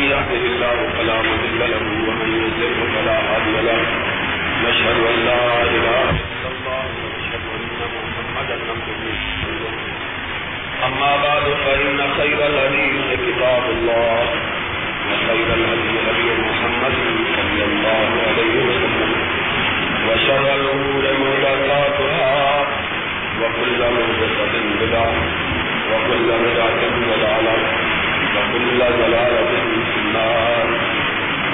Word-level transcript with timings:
من 0.00 0.06
يهده 0.06 0.42
الله 0.52 0.76
فلا 0.96 1.16
مضل 1.28 1.60
له، 1.72 1.84
ومن 2.08 2.28
يضلل 2.40 2.74
فلا 2.94 3.16
هادي 3.28 3.56
له. 3.68 3.80
نشهد 4.64 4.98
أن 5.10 5.16
لا 5.28 5.44
إله 5.76 6.10
إلا 6.10 6.48
الله، 6.52 6.84
ونشهد 7.00 7.44
أن 7.56 7.68
محمدا 7.96 8.56
عبده 8.70 8.96
ورسوله. 9.04 9.72
أما 10.86 11.12
بعد، 11.24 11.46
فإن 11.64 11.98
خير 12.18 12.38
الحديث 12.50 13.06
كتاب 13.26 13.64
الله، 13.76 14.24
وخير 15.10 15.48
الهدي 15.58 15.94
هدي 16.06 16.28
محمد 16.48 16.96
صلى 17.36 17.64
الله 17.70 18.08
عليه 18.28 18.54
وسلم. 18.68 19.12
وشر 20.08 20.44
الأمور 20.60 21.04
محدثاتها، 21.22 22.66
وكل 23.40 23.80
محدثة 23.96 24.54
بدعة، 24.80 25.14
وكل 25.90 26.28
بدعة 26.44 26.82
ضلالة. 27.10 27.89
وكل 28.36 28.78
ضلالة 28.78 29.50
في 29.92 30.00
النار. 30.04 30.66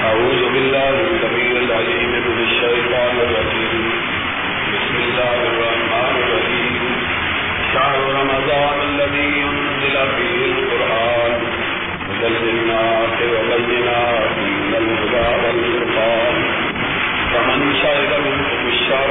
أعوذ 0.05 0.41
بالله 0.53 0.95
السميع 1.09 1.51
العليم 1.65 2.11
من 2.11 2.37
الشيطان 2.47 3.15
الرجيم. 3.25 3.91
بسم 4.73 4.95
الله 5.05 5.37
الرحمن 5.51 6.15
الرحيم. 6.23 6.75
شهر 7.73 7.99
رمضان 8.19 8.77
الذي 8.89 9.29
أنزل 9.49 9.95
فيه 10.17 10.45
القرآن. 10.51 11.33
هدى 12.09 12.29
للناس 12.45 13.15
وبينات 13.33 14.31
من 14.37 14.73
الهدى 14.81 15.27
والفرقان. 15.43 16.35
فمن 17.33 17.59
شهد 17.81 18.11
منكم 18.25 18.61
الشهر 18.67 19.09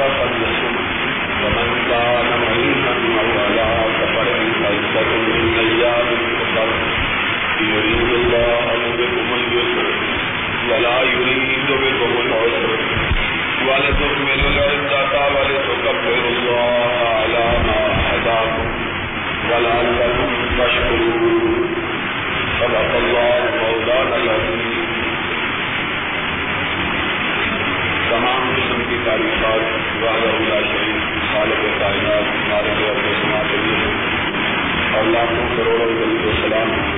يريد 7.61 8.09
الله 8.11 8.77
بكم 8.97 9.27
اليسر 9.33 9.87
ولا 10.69 11.01
يريد 11.03 11.67
بكم 11.67 12.11
العسر 12.21 12.77
الله 16.27 16.87
على 17.07 17.45
ما 17.67 17.81
هداكم 18.07 18.67
ولعلكم 19.49 20.29
تشكرون 20.59 21.75
صدق 22.59 22.91
الله 22.95 23.39
مولانا 23.61 24.15
العظيم 24.15 24.77
تمام 28.09 28.53
قسم 28.55 28.83
کی 28.89 28.97
تعریفات 29.05 30.03
واضح 30.03 30.29
اللہ 30.29 30.61
شریف 30.69 31.17
خالق 31.31 31.65
کائنات 31.79 32.37
مالک 32.49 32.83
اور 32.83 33.01
اور 34.93 35.03
لاکھوں 35.05 35.47
کروڑوں 35.55 35.91
دل 35.95 36.15
و 36.27 36.37
سلام 36.41 36.96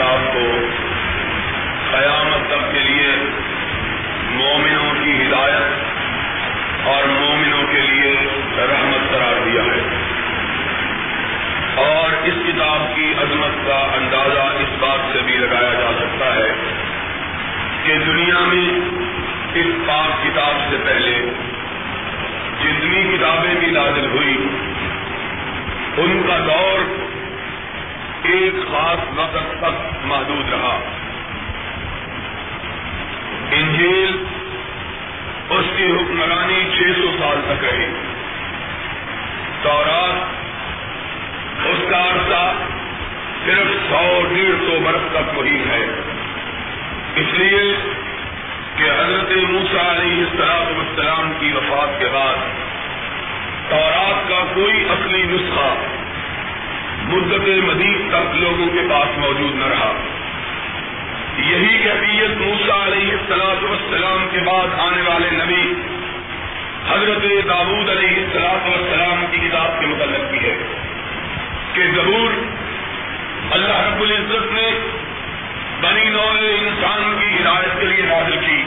کتاب 0.00 0.32
کو 0.32 0.66
قیامت 1.90 2.48
تک 2.48 2.72
کے 2.72 2.78
لیے 2.78 3.12
مومنوں 4.30 5.04
کی 5.04 5.22
ہدایت 5.22 5.84
اور 6.86 7.04
مومنوں 7.04 7.62
کے 7.72 7.80
لیے 7.80 8.14
رحمت 8.58 9.10
قرار 9.10 9.44
دیا 9.44 9.62
ہے۔ 9.62 9.80
اور 11.74 12.26
اس 12.26 12.34
کتاب 12.46 12.96
کی 12.96 13.14
عظمت 13.18 13.66
کا 13.66 13.76
اندازہ 13.76 14.40
اس 14.40 14.68
بات 14.80 15.12
سے 15.12 15.22
بھی 15.22 15.36
لگایا 15.36 15.74
جا 15.74 15.92
سکتا 15.98 16.34
ہے 16.34 16.54
کہ 17.84 17.94
دنیا 17.98 18.40
میں 18.40 18.80
اس 19.54 19.66
پاک 19.86 20.24
کتاب 20.24 20.70
سے 20.70 20.76
پہلے 20.86 21.30
جتنی 22.60 23.16
کتابیں 23.16 23.54
بھی 23.54 23.70
نازل 23.70 24.06
ہوئی، 24.06 24.36
ان 25.96 26.22
کا 26.26 26.38
دور 26.38 27.09
ایک 28.22 28.52
خاص 28.72 29.18
وقت 29.18 29.58
تک 29.60 30.06
محدود 30.06 30.52
رہا۔ 30.52 30.80
انجیل 33.50 34.24
اس 35.50 35.64
کی 35.76 35.90
حکمرانی 35.90 36.64
چھ 36.76 37.00
سو 37.00 37.10
سال 37.18 37.40
تک 37.48 37.64
رہی۔ 37.64 37.86
تورات 39.62 40.40
اس 41.66 41.90
کا 41.90 41.98
عرصہ 41.98 42.52
صرف 43.46 43.90
سو 43.90 44.26
ڈیڑھ 44.34 44.56
سو 44.66 44.78
برس 44.84 45.12
تک 45.12 45.38
مہیم 45.38 45.70
ہے۔ 45.70 45.86
اس 47.16 47.26
لیے 47.32 47.76
کہ 48.76 48.84
حضرت 48.84 49.30
موسا 49.30 49.92
علیہ 49.92 50.24
السلام 50.24 50.78
السلام 50.78 51.32
کی 51.38 51.52
وفات 51.52 52.00
کے 52.00 52.08
بعد 52.12 52.34
تورات 53.70 54.28
کا 54.28 54.44
کوئی 54.54 54.84
اصلی 54.88 55.22
نسخہ 55.22 55.74
مدت 57.02 57.48
مزید 57.64 58.10
تک 58.10 58.36
لوگوں 58.36 58.66
کے 58.66 58.80
پاس 58.90 59.18
موجود 59.18 59.54
نہ 59.54 59.64
رہا۔ 59.64 59.92
یہی 61.38 61.78
کیفیت 61.78 62.30
موسا 62.30 62.86
علیہ 62.86 63.12
السلاط 63.12 63.64
والسلام 63.64 64.28
کے 64.30 64.38
بعد 64.38 64.66
آنے 64.78 65.02
والے 65.02 65.28
نبی 65.30 65.74
حضرت 66.90 67.48
داود 67.48 67.88
علیہ 67.88 68.16
السلاط 68.16 68.68
والسلام 68.68 69.24
کی 69.30 69.48
کتاب 69.48 69.80
کے 69.80 69.86
متعلق 69.86 70.30
بھی 70.30 70.38
ہے 70.38 70.56
کہ 71.74 71.82
ضرور 71.96 72.30
اللہ 73.50 73.80
رب 73.80 74.00
العزت 74.00 74.52
نے 74.52 74.70
بنی 75.80 76.10
نو 76.10 76.28
انسان 76.40 77.16
کی 77.20 77.42
ہدایت 77.42 77.80
کے 77.80 77.86
لیے 77.86 78.02
نازل 78.02 78.38
کی۔ 78.46 78.64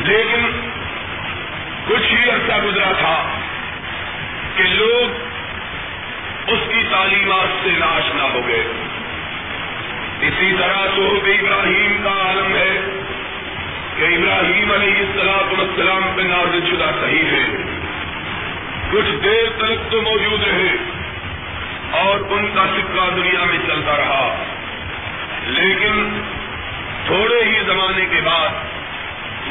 لیکن 0.00 0.50
کچھ 1.86 2.14
ہی 2.14 2.30
عرصہ 2.30 2.64
گزرا 2.64 2.92
تھا 2.92 3.28
کہ 4.56 4.62
لوگ 4.62 5.25
اس 6.48 6.58
کی 6.68 6.82
تعلیمات 6.90 7.64
سے 7.64 7.70
ناشنا 7.78 8.22
ہو 8.22 8.48
گئے۔ 8.48 8.64
اسی 10.20 10.52
طرح 10.58 10.86
صحب 10.96 11.28
ابراہیم 11.40 11.96
کا 12.04 12.10
عالم 12.10 12.54
ہے 12.56 12.80
کہ 13.96 14.04
ابراہیم 14.04 14.72
علیہ 14.72 14.98
السلاط 14.98 15.58
والسلام 15.58 16.12
پہ 16.16 16.22
نازل 16.22 16.60
شدہ 16.66 16.90
صحیح 17.00 17.24
ہے۔ 17.24 17.46
کچھ 18.90 19.24
دیر 19.24 19.50
تک 19.56 19.92
تو 19.92 20.02
موجود 20.02 20.44
رہے 20.46 20.76
اور 21.90 22.20
ان 22.30 22.50
کا 22.54 22.66
سکہ 22.76 23.10
دنیا 23.16 23.44
میں 23.44 23.58
چلتا 23.66 23.96
رہا۔ 23.96 24.44
لیکن 25.46 26.20
تھوڑے 27.06 27.44
ہی 27.44 27.60
زمانے 27.66 28.04
کے 28.04 28.20
بعد 28.24 28.48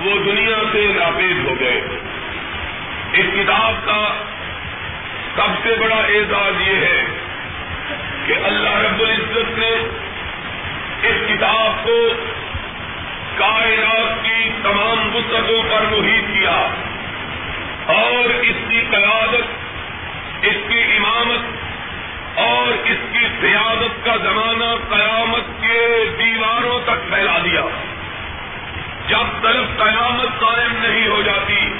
وہ 0.05 0.23
دنیا 0.25 0.63
سے 0.71 0.91
ناپید 0.95 1.45
ہو 1.45 1.59
گئے۔ 1.59 1.81
اس 3.13 3.25
کتاب 3.33 3.85
کا 3.85 4.23
سب 5.35 5.63
سے 5.63 5.75
بڑا 5.79 5.95
اعزاز 5.95 6.67
یہ 6.67 6.75
ہے 6.75 7.05
کہ 8.25 8.33
اللہ 8.43 8.69
رب 8.69 9.01
العزت 9.01 9.57
نے 9.57 9.71
اس 11.03 11.15
کتاب 11.27 11.83
کو 11.83 12.09
کائنات 13.37 14.25
کی 14.25 14.49
تمام 14.63 15.15
وسعتوں 15.15 15.63
پر 15.63 15.81
محیط 15.81 16.23
کیا 16.33 16.67
اور 17.85 18.29
اس 18.29 18.55
کی 18.69 18.81
قیادت، 18.91 19.43
اس 20.41 20.55
کی 20.67 20.83
امامت 20.97 21.39
اور 22.39 22.73
اس 22.85 22.97
کی 23.11 23.27
سیادت 23.41 24.05
کا 24.05 24.15
زمانہ 24.15 24.95
قیامت 24.95 25.61
کے 25.61 26.05
دیواروں 26.19 26.79
تک 26.85 27.13
پھیلا 27.13 27.37
دیا۔ 27.43 27.61
جب 29.07 29.43
طرف 29.43 29.77
قیامت 29.77 30.39
قائم 30.39 30.73
نہیں 30.81 31.07
ہو 31.07 31.21
جاتی، 31.21 31.73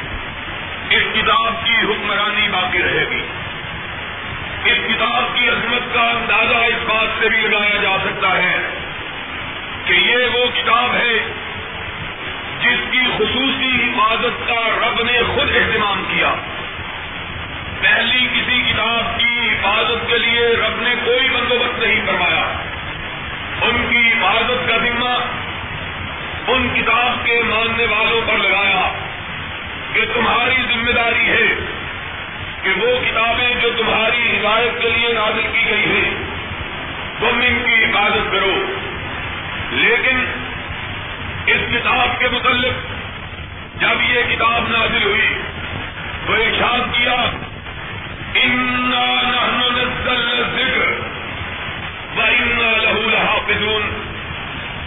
اس 0.89 1.03
کتاب 1.13 1.65
کی 1.65 1.73
حکمرانی 1.73 2.47
باقی 2.51 2.83
رہے 2.83 3.05
گی۔ 3.11 3.21
اس 4.65 4.77
کتاب 4.87 5.35
کی 5.35 5.49
عظمت 5.49 5.93
کا 5.93 6.01
اندازہ 6.01 6.55
اس 6.55 6.83
بات 6.87 7.07
سے 7.19 7.29
بھی 7.29 7.41
لگایا 7.41 7.75
جا 7.81 7.97
سکتا 8.05 8.37
ہے 8.37 8.69
کہ 9.85 9.93
یہ 9.93 10.15
وہ 10.33 10.45
کتاب 10.55 10.95
ہے 10.95 11.17
جس 12.59 12.91
کی 12.91 12.99
خصوصی 13.17 13.71
حفاظت 13.83 14.47
کا 14.47 14.87
رب 14.87 15.01
نے 15.03 15.21
خود 15.35 15.55
اہتمام 15.55 16.03
کیا۔ 16.09 16.33
پہلی 17.81 18.27
کسی 18.33 18.61
کتاب 18.71 19.19
کی 19.19 19.49
حفاظت 19.49 20.09
کے 20.09 20.17
لیے 20.17 20.47
رب 20.47 20.81
نے 20.81 20.95
کوئی 21.05 21.29
بندوبست 21.29 21.79
نہیں 21.79 22.05
کروایا 22.05 22.57
ان 23.61 23.87
کی 23.89 24.09
حفاظت 24.09 24.69
کا 24.69 24.77
ذمہ 24.77 25.17
ان 26.47 26.69
کتاب 26.75 27.25
کے 27.25 27.43
ماننے 27.43 27.85
والوں 27.85 28.21
پر 28.27 28.37
لگایا 28.37 28.91
کہ 29.93 30.05
تمہاری 30.13 30.61
ذمہ 30.73 30.91
داری 30.91 31.29
ہے۔ 31.29 31.64
کہ 32.65 32.71
وہ 32.71 32.99
کتابیں 33.09 33.53
جو 33.61 33.69
تمہاری 33.77 34.37
ہدایت 34.37 34.81
کے 34.81 34.89
لیے 34.89 35.13
نازل 35.13 35.47
کی 35.53 35.65
گئی 35.69 35.85
ہیں، 35.85 36.11
تم 37.19 37.41
ان 37.47 37.63
کی 37.65 37.85
حفاظت 37.85 38.31
کرو۔ 38.31 38.65
لیکن 39.71 40.25
اس 41.45 41.57
کتاب 41.73 42.19
کے 42.19 42.27
متعلق 42.29 42.73
جب 43.81 44.01
یہ 44.09 44.35
کتاب 44.35 44.67
نازل 44.67 45.03
ہوئی 45.03 45.37
تو 46.27 46.33
ارشاد 46.33 46.79
کیا 46.93 47.15
ذکر 50.55 50.91
لہو 52.81 53.09
لحافظون۔ 53.09 53.81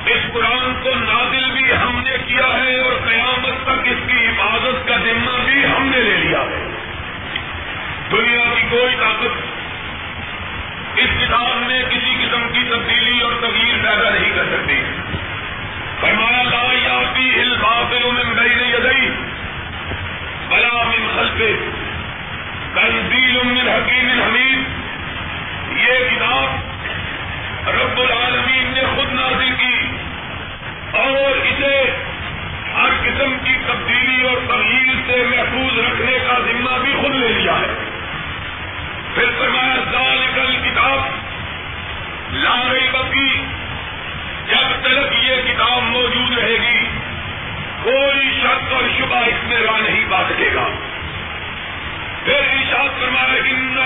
اس 0.07 0.33
قرآن 0.33 0.81
کو 0.83 0.91
نازل 0.95 1.51
بھی 1.51 1.73
ہم 1.73 2.03
نے 2.05 2.17
کیا 2.27 2.47
ہے 2.47 2.81
اور 2.81 2.93
قیامت 3.09 3.65
تک 3.65 3.81
اس 3.85 4.11
کی 4.11 4.27
حفاظت 4.27 4.89
کا 4.89 4.97
ذمہ 4.97 5.45
بھی 5.45 5.65
ہم 5.65 5.89
نے 5.89 5.99
لے 5.99 6.17
لیا 6.17 6.41
ہے۔ 6.41 6.78
دنیا 8.13 8.55
کی 8.55 8.63
کوئی 8.71 8.95
طاقت 9.01 9.49
اس 10.97 11.09
کتاب 11.21 11.57
میں 11.67 11.83
کسی 11.83 12.15
قسم 12.25 12.53
کی 12.53 12.65
تبدیلی 12.71 13.21
اور 13.21 13.33
تغیر 13.41 13.75
پیدا 13.83 14.11
نہیں 14.11 14.31
کر 14.37 14.45
سکتی۔ 14.45 14.83
فرمایا، 16.01 16.43
لا 16.43 16.73
یاتی 16.73 17.41
الباطل 17.41 18.11
من 18.11 18.35
بین 18.35 18.61
یدئی 18.61 19.11
بلا 20.49 20.83
من 20.85 21.07
خلفے 21.15 21.53
تنزیل 22.75 23.39
من 23.45 23.69
حکیم 23.69 24.23
حمید۔ 24.23 24.59
یہ 25.79 26.09
کتاب 26.11 26.49
رب 27.69 28.01
العالمین 28.01 28.73
نے 28.75 28.83
خود 28.97 29.13
نازل 29.13 29.55
کی 29.59 29.93
اور 30.93 31.37
اسے 31.37 31.97
ہر 32.75 32.91
قسم 33.03 33.37
کی 33.45 33.55
تبدیلی 33.67 34.29
اور 34.29 34.37
تغیر 34.49 34.95
سے 35.07 35.25
محفوظ 35.31 35.79
رکھنے 35.79 36.19
کا 36.29 36.39
ذمہ 36.39 36.79
بھی 36.83 36.93
خود 36.93 37.15
لے 37.15 37.29
لیا 37.29 37.53
ہے۔ 37.53 37.98
پھر 39.19 39.31
فرمایا 39.39 39.75
کل 40.35 40.57
کتاب 40.65 40.99
لا 42.33 42.73
رہی 42.73 42.89
بکی 42.93 43.43
جب 44.49 44.83
تک 44.83 45.15
یہ 45.23 45.37
کتاب 45.47 45.83
موجود 45.83 46.39
رہے 46.39 46.57
گی، 46.57 46.85
کوئی 47.83 48.31
شک 48.43 48.73
اور 48.73 48.83
شبہ 48.99 49.17
اس 49.17 49.45
میں 49.45 49.57
راہ 49.57 49.81
نہیں 49.81 50.05
پا 50.11 50.23
سکے 50.29 50.51
گا۔ 50.55 50.69
پھر 52.25 52.35
ارشاد 52.35 53.01
فرمایا 53.01 53.35
ان 53.35 53.77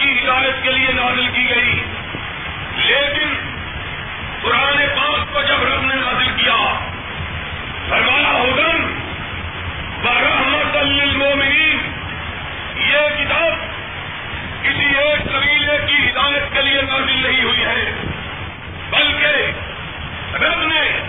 کی 0.00 0.12
ہدایت 0.12 0.62
کے 0.62 0.70
لیے 0.70 0.92
نازل 0.92 1.26
کی 1.26 1.48
گئی۔ 1.50 1.82
لیکن 2.76 3.34
پرانے 4.42 4.86
پاک 4.86 5.32
کو 5.32 5.42
جب 5.42 5.62
رب 5.62 5.82
نے 5.82 5.94
نازل 5.94 6.30
کیا، 6.36 6.78
فرمایا 7.88 8.32
ہوگن 8.32 8.94
برحمت 10.02 10.76
للمومنین 10.76 11.78
یہ 12.76 13.24
کتاب 13.24 13.52
کسی 14.62 14.98
ایک 14.98 15.32
قبیلے 15.32 15.78
کی 15.86 15.94
ہدایت 15.94 16.52
کے 16.52 16.62
لیے 16.62 16.82
نازل 16.82 17.22
نہیں 17.22 17.44
ہوئی 17.44 17.64
ہے، 17.64 17.94
بلکہ 18.90 19.50
رب 20.36 20.62
نے 20.62 21.00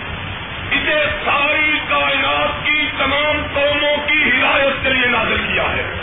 اسے 0.70 1.04
ساری 1.24 1.78
کائنات 1.88 2.66
کی 2.66 2.88
تمام 2.98 3.46
قوموں 3.54 3.96
کی 4.08 4.30
ہدایت 4.30 4.82
کے 4.82 4.90
لیے 4.90 5.06
نازل 5.06 5.46
کیا 5.52 5.62
ہے۔ 5.62 5.94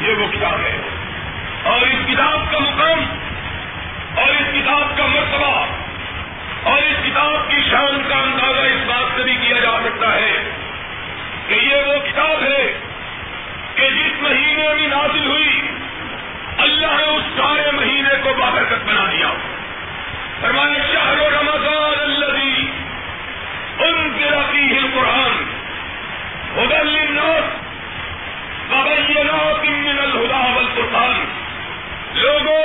یہ 0.00 0.14
وہ 0.14 0.26
کتاب 0.32 0.60
ہے۔ 0.60 0.93
اور 1.64 1.80
اس 1.80 2.00
کتاب 2.06 2.52
کا 2.52 2.58
مقام، 2.58 3.00
اور 4.14 4.28
اس 4.28 4.48
کتاب 4.54 4.96
کا 4.98 5.06
مرتبہ، 5.06 5.54
اور 6.62 6.82
اس 6.82 6.96
کتاب 7.04 7.50
کی 7.50 7.60
شان 7.70 8.02
کا 8.08 8.18
اندازہ 8.18 8.66
اس 8.66 8.84
بات 8.86 9.16
سے 9.16 9.22
بھی 9.22 9.36
کیا 9.36 9.58
جا 9.60 9.76
سکتا 9.84 10.14
ہے 10.14 10.34
کہ 11.48 11.54
یہ 11.54 11.76
وہ 11.86 11.98
کتاب 12.06 12.42
ہے 12.42 12.66
کہ 13.74 13.88
جس 13.90 14.22
مہینے 14.22 14.68
میں 14.74 14.86
نازل 14.86 15.26
ہوئی، 15.26 15.60
اللہ 16.58 16.94
نے 16.96 17.04
اس 17.04 17.24
سارے 17.36 17.70
مہینے 17.72 18.14
کو 18.22 18.34
بابرکت 18.38 18.84
بنا 18.84 19.06
دیا۔ 19.10 19.32
فرمایا، 20.40 20.78
شہر 20.92 21.20
و 21.20 21.30
رمضان 21.30 22.00
اللہ 22.00 22.38
ان 23.80 24.10
کے 24.18 24.30
رقی 24.30 24.66
ہے 24.72 24.80
قرآن 24.94 25.42
ادل 26.56 26.96
ببینات 28.68 29.64
من 29.64 29.98
الہدا 29.98 30.42
والقرآن 30.54 31.24
لوگوں، 32.14 32.64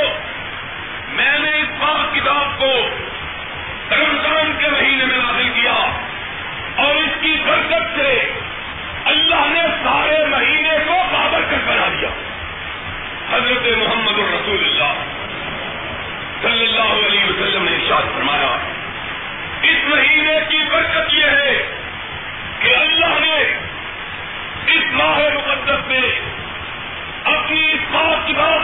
میں 1.07 1.39
نے 1.39 1.49
اس 1.49 1.79
پاک 1.79 2.15
کتاب 2.15 2.59
کو 2.59 2.71
رمضان 3.91 4.53
کے 4.59 4.69
مہینے 4.69 5.05
میں 5.05 5.17
نازل 5.17 5.49
کیا 5.49 5.73
اور 6.75 6.95
اس 6.95 7.21
کی 7.21 7.35
برکت 7.45 7.97
سے 7.97 8.11
اللہ 9.05 9.47
نے 9.49 9.61
سارے 9.83 10.25
مہینے 10.25 10.77
کو 10.87 10.93
بابرکت 11.11 11.67
بنا 11.67 11.87
دیا۔ 11.99 12.09
حضرت 13.31 13.67
محمد 13.77 14.19
الرسول 14.19 14.63
اللہ 14.63 14.93
صلی 16.41 16.65
اللہ 16.65 17.07
علیہ 17.07 17.25
وسلم 17.25 17.63
نے 17.63 17.71
ارشاد 17.71 18.15
فرمایا، 18.15 18.57
اس 19.63 19.87
مہینے 19.87 20.39
کی 20.49 20.63
برکت 20.71 21.13
یہ 21.13 21.25
ہے 21.25 21.61
کہ 22.59 22.75
اللہ 22.75 23.19
نے 23.19 23.43
اس 24.67 24.83
ماہ 24.93 25.19
مقدس 25.33 25.87
میں 25.87 26.01
اپنی 27.23 27.71
اس 27.71 27.79
بات 27.91 28.27
کتاب 28.27 28.58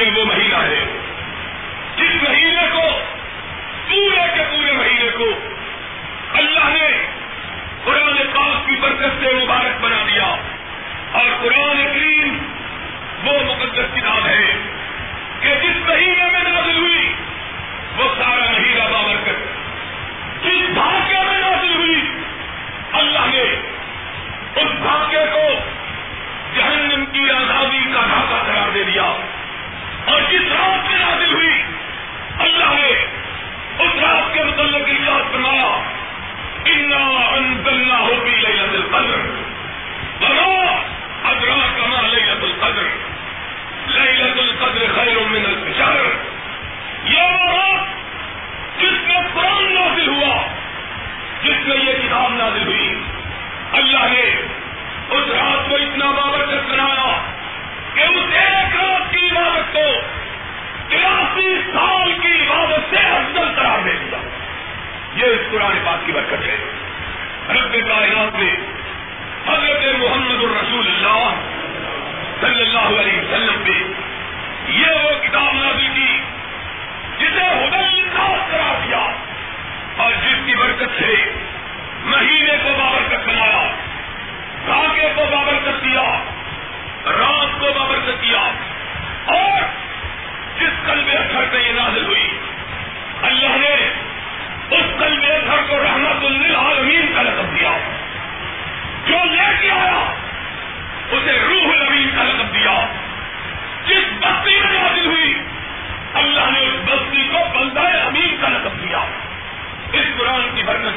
ہیں 0.00 0.10
وہ 0.10 0.24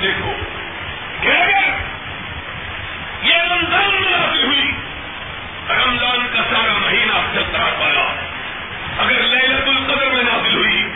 دیکھو۔ 0.03 0.33
کہ 1.21 1.27
اگر 1.27 1.69
یہ 3.21 3.35
رمضان 3.35 4.01
میں 4.01 4.13
آتی 4.13 4.43
ہوئی۔ 4.43 4.71
رمضان 5.69 6.27
کا 6.33 6.43
سارا 6.53 6.77
مہینہ 6.77 7.13
چلتا 7.33 7.69
پایا۔ 7.79 8.15
اگر 8.97 9.21
للت 9.21 9.67
القدر 9.67 10.05
میں 10.05 10.23
نازل 10.23 10.55
ہوئی، 10.55 10.89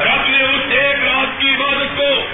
رب 0.00 0.28
نے 0.28 0.42
اس 0.42 0.60
ایک 0.68 1.08
رات 1.08 1.40
کی 1.40 1.50
عبادت 1.50 1.96
کو 1.96 2.26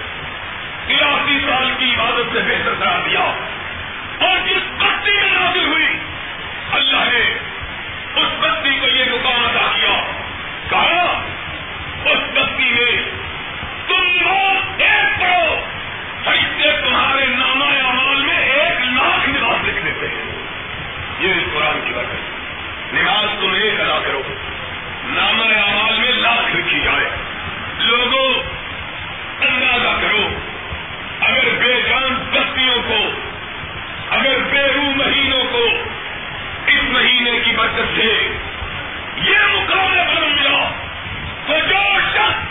تراسی 0.87 1.39
سال 1.47 1.75
کی 1.79 1.95
عبادت 1.95 2.33
سے 2.33 2.41
بہتر 2.41 2.75
کرا 2.81 2.99
دیا۔ 3.07 3.21
اور 4.21 4.49
جس 4.49 4.73
بستی 4.79 5.11
میں 5.13 5.31
نازل 5.31 5.67
ہوئی، 5.67 5.99
اللہ 6.73 6.97
نے 6.97 7.30
نماز 23.03 23.41
تم 23.41 23.53
ایک 23.53 23.81
ادا 23.81 23.99
کرو۔ 24.05 24.23
نامر 25.05 25.57
اعمال 25.57 25.99
میں 25.99 26.13
لاکھ 26.13 26.57
لکھی 26.57 26.81
جائے۔ 26.81 27.05
لوگوں، 27.79 28.35
اندازہ 29.41 30.01
کرو۔ 30.01 30.29
اگر 31.21 31.49
بے 31.59 31.83
جان 31.89 32.15
بستیوں 32.31 32.83
کو، 32.89 33.11
اگر 34.11 34.39
بے 34.51 34.67
روح 34.75 34.93
مہینوں 34.97 35.45
کو 35.45 35.65
اس 36.67 36.83
مہینے 36.83 37.41
کی 37.45 37.53
برکت 37.53 37.97
سے 37.97 38.29
یہ 39.17 39.39
مقابلہ 39.53 40.03
بن 40.03 40.31
ملا، 40.31 40.71
تو 41.47 41.53
جو 41.69 41.99
شخص 42.15 42.45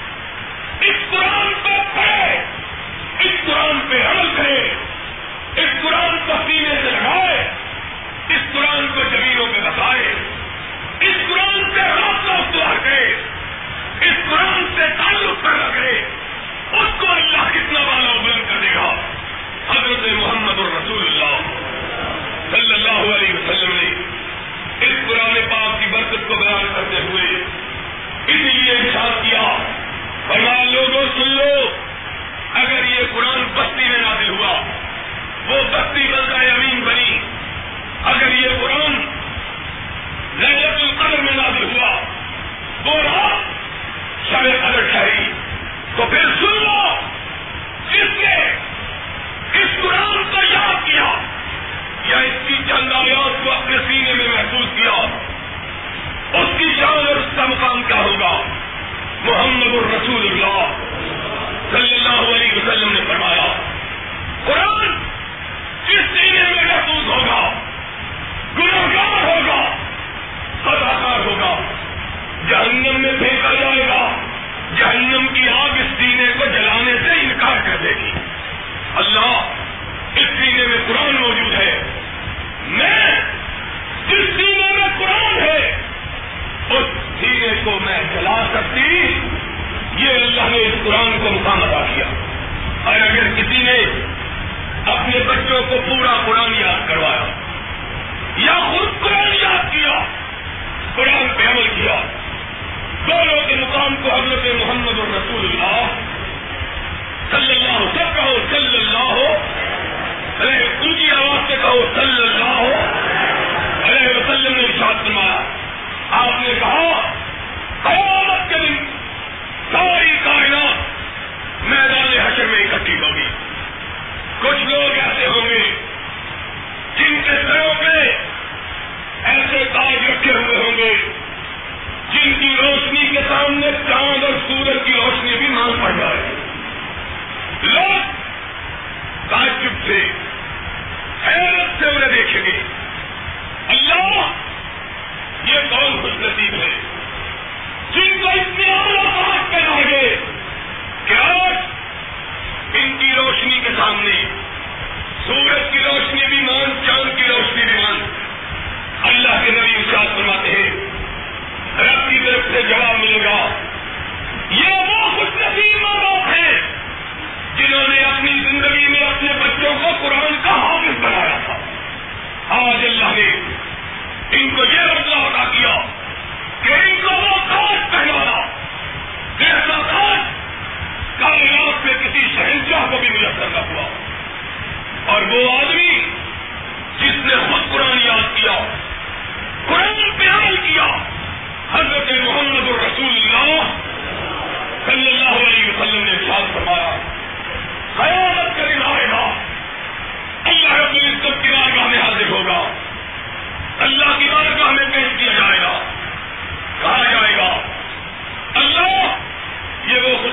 اس 0.82 0.96
قرآن 1.12 1.54
کو 1.64 1.84
پڑھے، 1.96 2.44
اس 3.20 3.32
قرآن 3.46 3.80
پہ 3.90 4.08
عمل 4.08 4.30
کرے، 4.38 4.74
اس 5.56 5.70
قرآن 5.82 6.18
کو 6.28 6.34
سینے 6.48 6.70
سے 6.70 6.92
لگائے، 6.92 7.52
اس 8.30 8.54
قرآن 8.54 8.88
کو 8.96 9.02
زمینوں 9.10 9.48
پہ 9.48 9.60
بتائے 9.60 10.29
اس 28.30 28.36
لیے 28.36 28.72
ارشاد 28.72 29.24
کیا 29.24 29.58
فرمان 30.28 30.74
لوگوں، 30.74 31.06
سن 31.18 31.30
لو، 31.30 31.78
اگر 32.54 32.86
یہ 32.86 33.00
قرآن 33.14 33.44
بستی 33.54 33.90
میں 33.90 33.98
نازل 33.98 34.30
ہوا، 34.30 34.62
وہ 35.46 35.64
بستی 35.72 36.08
بلدہ 36.08 36.54
امین 36.54 36.82
بنی۔ 36.82 37.20
اگر 38.04 38.34
یہ 38.34 38.50
قرآن 38.62 38.92
لہرت 40.36 40.82
القدر 40.82 41.22
میں 41.22 41.36
نازل 41.36 41.64
ہوا، 41.64 42.02
وہ 42.86 43.02
رات 43.02 43.50
شب 44.30 44.44
قدر 44.62 44.82
ٹھہری۔ 44.92 45.32
تو 45.96 46.06
پھر 46.06 46.26
سن 46.26 46.64
لو 46.64 47.00
جس 47.90 48.18
نے 48.18 48.52
اس 49.54 49.84
قرآن 49.84 50.24
کو 50.24 50.44
یاد 50.44 50.86
کیا، 50.86 51.14
یا 52.06 52.18
اس 52.18 52.48
کی 52.48 52.56
چند 52.68 52.92
آیات 52.92 53.44
کو 53.44 53.52
اپنے 53.52 53.78
سینے 53.88 54.14
میں 54.14 54.28
محسوس 54.28 54.68
کیا۔ 54.76 55.29
اس 56.34 56.48
کی 56.58 56.76
جان 56.76 57.08
اور 57.08 57.16
اس 57.16 57.26
کا 57.36 57.46
مقام 57.46 57.84
کیا 57.84 57.96
ہوگا؟ 57.96 58.42
محمد 59.24 59.68
الرسول 59.68 60.28
اللہ 60.32 60.72
صلی 61.72 61.96
اللہ 61.96 62.36
علیہ 62.36 62.52
وسلم 62.56 62.92
نے 62.92 63.00
فرمایا، 63.08 63.54
قرآن 64.46 65.00
کس 65.88 66.18
سینے 66.18 66.44
میں 66.44 66.64
محفوظ 66.64 67.08
ہوگا؟ 67.08 67.54
گناگار 68.58 69.24
ہوگا؟ 69.24 69.76
سداکار 70.64 71.20
ہوگا؟ 71.20 71.60
جہنم 72.50 73.02
میں 73.02 73.12
پھینکا 73.20 73.54
جائے 73.54 73.88
گا، 73.88 74.16
جہنم 74.76 75.28
کی 75.34 75.50
آگ 75.50 75.70
اس 75.70 75.98
سینے 75.98 76.34
کو 76.38 76.46
جلانے 76.46 76.94
سے 77.04 77.20
انکار 77.22 77.58
کر 77.66 77.78
دے 77.84 77.90
گی۔ 77.90 78.12
اللہ، 78.96 79.54
اس 80.16 80.28
سینے 80.40 80.68
میں 80.68 80.78
قرآن 80.88 81.16
موجود 81.16 81.54
ہے۔ 81.54 81.84
میں، 82.68 83.22
جس 84.08 84.26
سینے 84.38 84.72
میں 84.72 84.88
قرآن 84.98 85.40
ہے 85.42 85.89
اس 86.70 86.86
ہیرے 87.22 87.62
کو 87.64 87.80
میں 87.80 88.00
جلا 88.14 88.48
سکتی، 88.54 89.20
یہ 89.98 90.10
اللہ 90.10 90.42
نے 90.42 90.58
اس 90.58 90.74
قرآن 90.86 91.20
کو 91.24 91.30
مقام 91.32 91.64
ادا 91.64 91.86
کیا۔ 91.96 92.06
اور 92.84 92.96
اگر 92.96 93.28
کسی 93.36 93.64
نے 93.64 94.06
اپنے 94.86 95.20
بچوں 95.28 95.62
کو 95.70 95.76
پورا 95.88 96.22
قرآن 96.26 96.54
یاد 96.60 96.88
کروایا 96.88 97.26
یا 98.38 98.54
خود 98.54 99.02
قرآن 99.02 99.34
یاد 99.34 99.72
کیا 99.72 100.19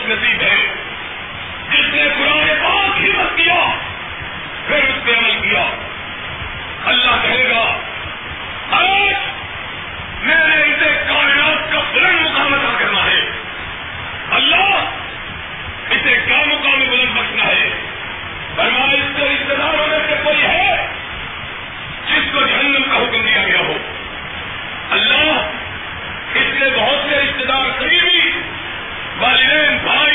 نصیب 0.09 0.43
ہے۔ 0.43 0.75
جس 1.71 1.95
نے 1.95 2.05
قرآن 2.19 2.65
پاک 2.65 3.01
ہی 3.01 3.13
مت 3.13 3.37
کیا، 3.37 3.75
پھر 4.67 4.77
اس 4.77 5.05
پہ 5.05 5.19
عمل 5.19 5.51
کیا۔ 5.51 5.65
اللہ 6.85 7.17
کہے 7.23 7.51
گا، 7.51 7.81
آج 8.71 9.15
میں 10.23 10.49
نے 10.49 10.63
اسے 10.63 11.05
کائنات 11.09 11.73
کا 11.73 11.81
بلند 11.93 12.21
مقام 12.21 12.55
ادا 12.55 12.77
کرنا 12.79 13.05
ہے۔ 13.05 13.31
اللہ 14.31 14.91
اسے 15.91 16.19
کیا 16.27 16.45
مقام 16.47 16.81
بلند 16.81 17.17
بخشنا 17.17 17.47
ہے؟ 17.47 17.71
فرمایا 18.57 18.93
اس 18.93 19.19
کو 19.19 19.27
رشتے 19.27 19.55
دار 19.57 19.75
ہونے 19.75 19.99
سے 20.09 20.15
کوئی 20.25 20.43
ہے 20.43 20.87
جس 22.07 22.33
کو 22.33 22.41
جہنم 22.41 22.83
کا 22.83 22.97
حکم 22.97 23.23
دیا 23.23 23.43
گیا 23.47 23.61
ہو۔ 23.61 23.77
اللہ 24.91 25.51
اس 26.35 26.63
نے 26.63 26.77
بہت 26.77 27.11
سے 27.11 27.17
رشتے 27.17 27.45
دار 27.45 27.79
قریب 27.79 28.06
والدین 29.21 29.77
بھائی 29.85 30.06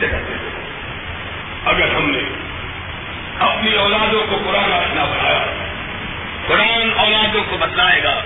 سے 0.00 0.08
کرتے 0.08 0.32
اگر 1.64 1.94
ہم 1.94 2.10
نے 2.10 2.22
اپنی 3.38 3.74
اولادوں 3.74 4.26
کو 4.30 4.36
قرآن 4.36 4.72
رکھنا 4.72 5.04
بڑھایا 5.04 5.44
قرآن 6.46 6.90
اولادوں 6.96 7.42
کو 7.50 7.56
بتلائے 7.56 8.02
گا 8.02 8.20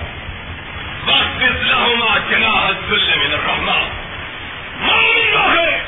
بس 1.05 1.43
اسلام 1.43 2.17
چنا 2.29 2.71
من 2.89 3.33
الرحمہ 3.33 3.89
معلوم 4.79 5.57
ہے 5.57 5.79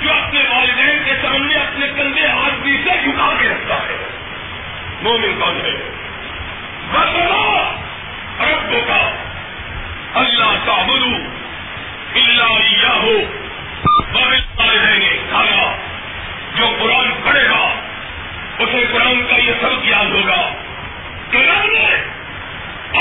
جو 0.00 0.12
اپنے 0.12 0.40
والدین 0.40 1.02
کے 1.04 1.12
سامنے 1.22 1.54
اپنے 1.54 1.88
کندھے 1.88 2.26
ہاتھ 2.26 2.54
بھی 2.54 2.76
سے 2.84 2.90
جھکا 2.90 3.32
کے 3.38 3.48
رکھتا 3.48 3.74
ہے۔ 3.74 3.96
مومن 5.02 5.40
کون 5.40 5.60
ہے؟ 5.64 5.76
بس 6.92 7.16
رب 8.40 8.88
کا 8.88 9.10
اللہ 10.14 10.54
کا 10.66 10.82
بلو 10.88 11.16
اللہ 12.14 12.88
ہو 12.88 13.45
والدین 14.20 15.26
کھانا 15.30 15.76
جو 16.56 16.76
قرآن 16.78 17.10
پڑھے 17.24 17.48
گا، 17.48 17.80
اسے 18.58 18.84
قرآن 18.92 19.22
کا 19.30 19.36
یہ 19.36 19.52
سب 19.60 19.88
یاد 19.88 20.04
ہوگا۔ 20.04 20.52
کہ 21.30 21.36
رب 21.36 21.66
نے 21.66 21.96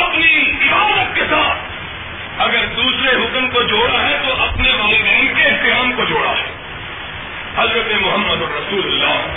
اپنی 0.03 0.51
عبادت 0.51 1.15
کے 1.15 1.21
ساتھ 1.21 1.57
اگر 2.41 2.65
دوسرے 2.65 3.15
حکم 3.15 3.49
کو 3.49 3.61
جوڑا 3.61 4.09
ہے، 4.09 4.17
تو 4.27 4.43
اپنے 4.43 4.69
والدین 4.69 5.33
کے 5.35 5.43
احترام 5.43 5.93
کو 5.93 6.05
جوڑا 6.05 6.31
ہے۔ 6.31 6.51
حضرت 7.57 8.01
محمد 8.01 8.41
الرسول 8.41 8.85
اللہ 8.85 9.27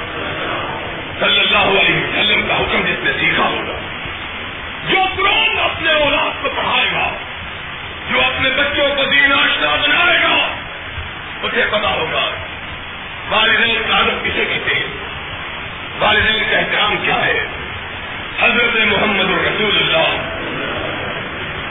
صلی 1.20 1.40
اللہ 1.40 1.80
علیہ 1.80 1.96
وسلم 1.96 2.46
کا 2.48 2.56
حکم 2.56 2.80
جس 2.80 3.04
نے 3.04 3.12
سیکھا 3.12 3.44
ہوگا۔ 3.44 3.78
جو 4.88 4.98
قرآن 5.16 5.58
اپنے 5.58 5.92
اولاد 5.92 6.42
کو 6.42 6.48
پڑھائے 6.56 6.86
گا، 6.92 7.12
جو 8.10 8.20
اپنے 8.20 8.50
بچوں 8.50 8.96
کو 8.96 9.04
دین 9.04 9.32
آشنا 9.32 9.74
بنائے 9.74 10.18
گا 10.22 10.67
اسے 11.42 11.64
پتا 11.70 11.88
ہوگا۔ 11.88 12.30
والدین 13.28 13.82
کا 13.88 13.94
عادت 13.94 14.24
کسے 14.24 14.44
کہتے 14.44 14.74
ہیں 14.74 14.84
والدین 15.98 16.42
کا 16.50 16.58
احترام 16.58 16.96
کیا 17.02 17.26
ہے؟ 17.26 17.46
حضرت 18.40 18.76
محمد 18.76 19.24
الرسول 19.24 19.76
اللہ۔ 19.76 20.28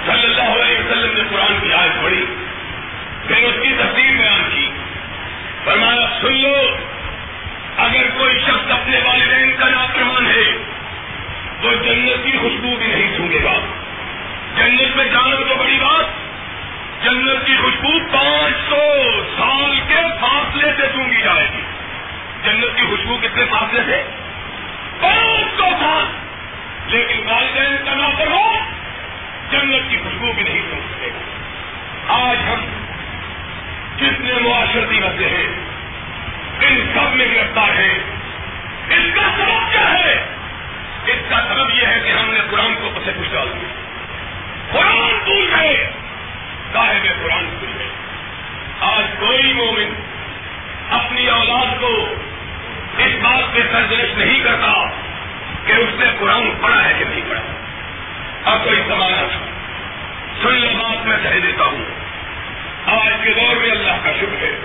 صلی 0.06 0.24
اللہ 0.24 0.64
علیہ 0.64 0.80
وسلم 0.80 1.18
نے 1.18 1.24
قرآن 1.30 1.60
کی 1.62 1.74
آیت 1.74 2.04
پڑھی۔ 2.04 2.26
پھر 3.28 3.44
اس 3.44 3.56
کی 3.64 3.74
تفصیل 3.74 4.18
بیان 4.18 4.50
کی۔ 4.54 4.72
فرمایا، 5.64 6.20
سن 6.22 6.34
لو، 6.34 6.56
اگر 7.78 8.10
کوئی 8.18 8.40
شخص 8.40 8.72
اپنے 8.72 9.00
والدین 9.06 9.56
کا 9.60 9.70
نافرمان 9.70 10.26
ہے 10.26 10.52
تو 11.62 11.74
جنت 11.74 12.26
کی 12.26 12.32
خوشبو 12.32 12.76
بھی 12.76 12.88
نہیں 12.88 13.18
سونگے 13.18 13.44
گا۔ 13.44 13.54
جنت 14.56 14.96
میں 14.96 15.06
جانا 15.06 15.36
تو 15.50 15.56
بڑی 15.56 15.78
بات 15.82 16.06
جنت 17.04 17.46
کی 17.46 17.56
خوشبو 17.56 18.00
پانچ 18.00 18.70
سو 18.70 19.24
سال 19.38 19.80
کے 19.88 20.02
فاصلے 20.22 20.72
سے 20.78 20.82
سونگی 20.94 21.22
جائے 21.22 21.48
گی۔ 21.58 21.62
جنت 22.44 22.78
کی 22.78 22.84
خوشبو 22.86 23.18
کتنے 23.18 23.46
فاصلے 23.46 23.82
سے؟ 23.86 24.04
پانچ 25.00 25.58
سو 25.58 25.64
سال۔ 25.80 26.06
لیکن 26.88 27.28
والدین 27.28 27.86
کا 27.86 27.94
نافرمان 27.94 28.72
جنت 29.52 29.90
کی 29.90 29.98
خوشبو 29.98 30.32
بھی 30.34 30.44
نہیں 30.44 30.62
سن 30.72 30.80
سکے 30.94 31.08
گا۔ 31.08 31.20
آج 32.14 32.38
ہم 32.38 32.66
کتنے 33.98 34.34
معاشرتی 34.34 35.00
مسئلے 35.00 35.30
ہیں، 35.30 35.48
ان 36.62 36.92
سب 36.94 37.16
میں 37.16 37.28
گرفتار 37.36 37.70
ہیں۔ 37.70 38.00
اس 38.90 39.16
کا 39.16 39.22
سبب 39.22 39.72
کیا 39.72 39.94
ہے؟ 39.94 40.26
اس 41.06 41.30
کا 41.30 41.42
سبب 41.50 41.70
یہ 41.70 41.88
ہے 41.88 42.00
کہ 42.06 42.12
ہم 42.12 42.30
نے 42.30 42.40
قرآن 42.52 42.76
کو 42.82 42.90
پسے 42.96 43.12
کچھ 43.20 43.30
ڈال 43.30 43.48
دیا۔ 43.56 43.68
قرآن 44.72 45.20
بھول 45.24 45.54
گئے 45.60 45.92
صاحب 46.74 47.24
قرآن 47.24 47.46
بھول 47.46 47.72
گئے 47.80 47.90
آج 48.80 49.04
کوئی 49.20 49.54
مومن 49.54 50.02
اپنی 50.90 51.28
اولاد 51.28 51.82
کو 51.82 52.14
اس 52.98 53.12
بات 53.22 53.56
پہ 53.56 53.60
سرزنش 53.72 54.18
نہیں 54.18 54.44
کرتا 54.44 54.90
کہ 55.66 55.72
اس 55.72 55.90
نے 56.00 56.06
قرآن 56.20 56.52
پڑھا 56.62 56.90
ہے 56.90 56.94
کہ 57.00 57.06
نہیں 57.06 57.22
پڑھا۔ 57.30 57.42
اب 58.52 58.64
کوئی 58.64 58.82
سوال 58.88 59.14
سن 60.42 60.54
لو 60.54 60.70
بات 60.78 61.06
میں 61.06 61.18
کہہ 61.24 61.40
دیتا 61.40 61.64
ہوں۔ 61.64 61.86
آج 62.86 63.14
کے 63.24 63.34
دور 63.34 63.56
میں 63.56 63.72
اللہ 63.72 63.92
کا 64.04 64.12
شکر 64.14 64.44
ہے۔ 64.44 64.60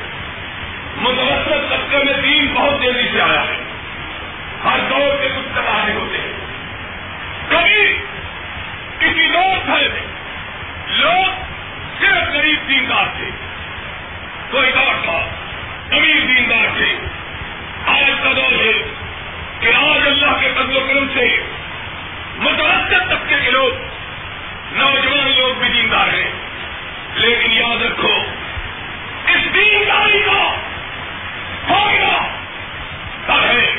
متوسط 0.97 1.71
طبقے 1.71 1.99
میں 2.05 2.15
دین 2.23 2.55
بہت 2.55 2.81
تیزی 2.81 3.09
سے 3.13 3.21
آیا 3.21 3.43
ہے۔ 3.43 3.57
ہر 4.65 4.79
دور 4.91 5.23
کے 5.23 5.29
کچھ 5.29 5.55
تباہے 5.55 5.93
ہوتے 5.93 6.19
ہیں۔ 6.19 6.33
کبھی 7.49 7.99
کسی 8.99 9.29
دور 9.33 9.65
تھے 9.65 9.89
لوگ 10.89 11.52
صرف 12.03 12.35
غریب 12.35 12.69
دیندار 12.69 13.05
تھے۔ 13.17 13.31
کوئی 14.51 14.73
دور 14.73 14.95
تھا، 15.03 15.29
امیر 15.97 16.27
دیندار 16.27 16.67
تھے۔ 16.77 16.97
آج 17.87 18.11
کا 18.25 18.33
دور 18.37 18.53
ہے 18.53 18.73
کہ 19.61 19.67
آج 19.67 20.07
اللہ 20.07 20.41
کے 20.41 20.49
قدر 20.55 20.77
و 20.77 20.87
کرم 20.89 21.07
سے 21.15 21.43
متوسط 22.37 23.11
طبقے 23.11 23.35
کے 23.45 23.51
لوگ، 23.51 23.69
نوجوان 24.73 25.33
لوگ 25.39 25.55
بھی 25.59 25.69
دیندار 25.69 26.09
ہیں۔ 26.15 26.31
لیکن 27.15 27.53
یاد 27.53 27.83
رکھو، 27.83 28.19
اس 29.27 29.55
دینداری 29.55 30.21
کا 30.21 30.55
فائدہ 31.69 32.19
تب 33.27 33.45
ہے 33.45 33.73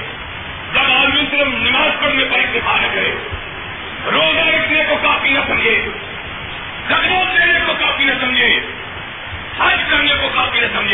جب 0.73 0.91
آدمی 0.91 1.21
صرف 1.31 1.47
نماز 1.47 2.03
پڑھنے 2.03 2.23
پر 2.23 2.39
اتفاق 2.39 2.79
کرے، 2.93 3.15
روزہ 4.12 4.39
رکھنے 4.39 4.83
کو 4.89 4.95
کافی 5.03 5.29
نہ 5.29 5.39
سمجھے۔ 5.47 5.88
زکات 6.89 7.38
دینے 7.38 7.60
کو 7.65 7.74
کافی 7.74 8.04
نہ 8.04 8.12
سمجھے 8.22 8.60
حج 9.60 9.78
کرنے 9.89 10.13
کو 10.22 10.30
کافی 10.36 10.60
نہ 10.60 10.65
سمجھے۔ 10.74 10.92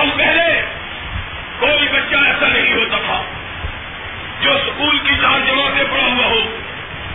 سال 0.00 0.10
پہلے 0.16 0.62
کوئی 1.58 1.88
بچہ 1.88 2.16
ایسا 2.16 2.48
نہیں 2.48 2.72
ہوتا 2.72 2.96
تھا 3.06 3.22
جو 4.40 4.52
اسکول 4.52 4.98
کی 4.98 5.14
چار 5.22 5.40
جماعتیں 5.46 5.84
پڑھا 5.90 6.06
ہوا 6.06 6.26
ہو، 6.26 6.56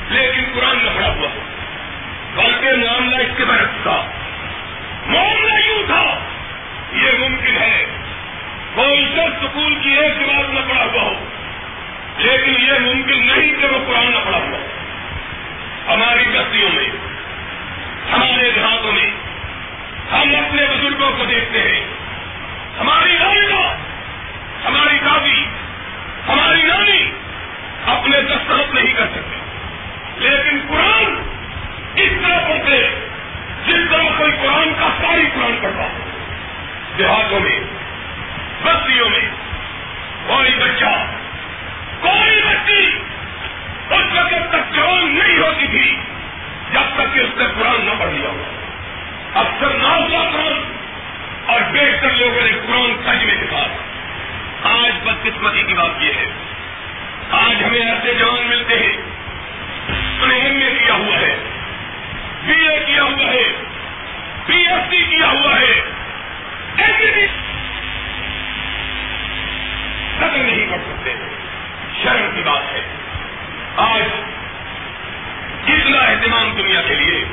لیکن 0.10 0.44
قرآن 0.54 0.78
نہ 0.86 0.90
پڑھا 0.96 1.08
ہوا 1.08 1.28
ہو۔ 1.36 1.40
بلکہ 2.36 2.68
معاملہ 2.76 3.16
اس 3.16 3.38
کے 3.38 3.46
برعکس 3.46 3.84
تھا۔ 3.84 4.06
معاملہ 5.06 5.68
یوں 5.68 5.84
تھا، 5.86 6.20
یہ 6.94 7.12
ممکن 7.20 7.58
ہے۔ 7.58 7.86
کوئی 8.76 9.06
شخص 9.16 9.44
اسکول 9.44 9.76
کی 9.76 9.90
ایک 9.90 10.20
جماعت 10.20 10.50
نہ 10.50 10.60
پڑھا 10.70 10.86
ہوا 10.86 11.02
ہو، 11.02 11.26
لیکن 12.18 12.54
یہ 12.60 12.80
ممکن 12.80 13.26
نہیں 13.26 13.54
کہ 13.62 13.66
وہ 13.66 13.80
قرآن 13.88 14.12
نہ 14.12 14.20
پڑھا 14.26 14.38
ہوا 14.38 14.58
ہماری 15.94 16.24
بستیوں 16.26 16.70
میں، 16.74 16.90
ہمارے 18.14 18.52
دیہاتوں 18.52 18.92
میں، 18.92 19.12
ہم 20.12 20.36
اپنے 20.36 20.66
بزرگوں 20.70 21.12
کو 21.18 21.26
دیکھتے 21.26 21.62
ہیں۔ 21.62 22.05
ہماری 22.82 23.18
والدہ 23.26 23.76
ہماری 24.68 25.00
دادی، 25.06 25.46
ہماری 26.28 26.62
نانی 26.62 27.12
اپنے 27.86 28.22
دستخط 28.22 28.74
نہیں 28.74 28.94
کر 28.94 29.06
سکتے۔ 29.06 29.36
لیکن 30.16 30.60
قرآن 30.70 31.22
اس 31.96 32.10
طرح 32.22 32.50
پڑھتے 32.50 32.90
جس 33.66 33.92
طرح 33.92 34.04
کوئی 34.18 34.32
قرآن 34.32 34.74
کا 34.80 34.90
ساری 35.02 35.26
قرآن 35.36 35.56
پڑھتا۔ 35.62 35.88
دیہاتوں 36.98 37.40
میں، 37.40 37.60
بستیوں 38.64 39.10
میں، 39.10 39.30
کوئی 40.28 40.56
بچہ، 40.56 41.06
کوئی 42.02 42.42
بچی 42.42 43.00
اس 43.90 44.14
وقت 44.14 44.52
تک 44.52 44.76
جوان 44.76 45.20
نہیں 45.20 45.38
ہوتی 45.38 45.68
تھی، 45.68 45.96
جب 46.72 46.82
تک 46.96 47.14
کہ 47.14 47.20
اس 47.20 47.38
نے 47.38 47.46
قرآن 47.60 47.86
نہ 47.86 47.92
پڑھ 48.00 48.14
لیا 48.14 48.30
ہو 48.30 48.44
اکثر 49.34 49.70
نہ 49.70 49.88
ہوا 49.88 50.30
قرآن 50.32 50.72
اور 51.46 51.62
بیشتر 51.62 52.05
لوگوں 52.16 52.42
نے 52.42 52.52
قرآن 52.52 52.94
سج 53.06 53.26
میں 53.26 53.36
دکھا 53.36 53.68
آج 54.64 54.92
بدقسمتی 55.04 55.64
کی 55.64 55.74
بات 55.74 55.92
یہ 56.00 56.12
ہے۔ 56.14 56.26
آج 57.32 57.64
ہمیں 57.64 57.80
ایسے 57.80 58.14
جوان 58.14 58.48
ملتے 58.48 58.80
ہیں۔ 58.80 58.98
انہیں 60.24 60.42
ایم 60.42 60.62
اے 60.62 60.86
کیا 60.86 60.94
ہوا 60.94 61.20
ہے۔ 61.20 61.36
بی 62.44 62.68
اے 62.68 62.80
کیا 62.86 63.04
ہوا 63.04 63.34
ہے۔ 63.34 63.44
پی 64.46 64.54
ایس 64.54 64.90
سی 64.90 65.04
کیا 65.04 65.32
ہوا 65.32 65.60
ہے۔ 65.60 65.82
قدر 70.18 70.38
نہیں 70.38 70.66
کر 70.70 70.78
سکتے۔ 70.78 71.14
شرم 72.04 72.36
کی 72.36 72.42
بات 72.42 72.64
ہے۔ 72.74 72.82
آج 73.78 74.04
کتنا 75.66 75.98
اہتمام 75.98 76.52
دنیا 76.58 76.82
کے 76.82 76.96
لیے۔ 76.96 77.26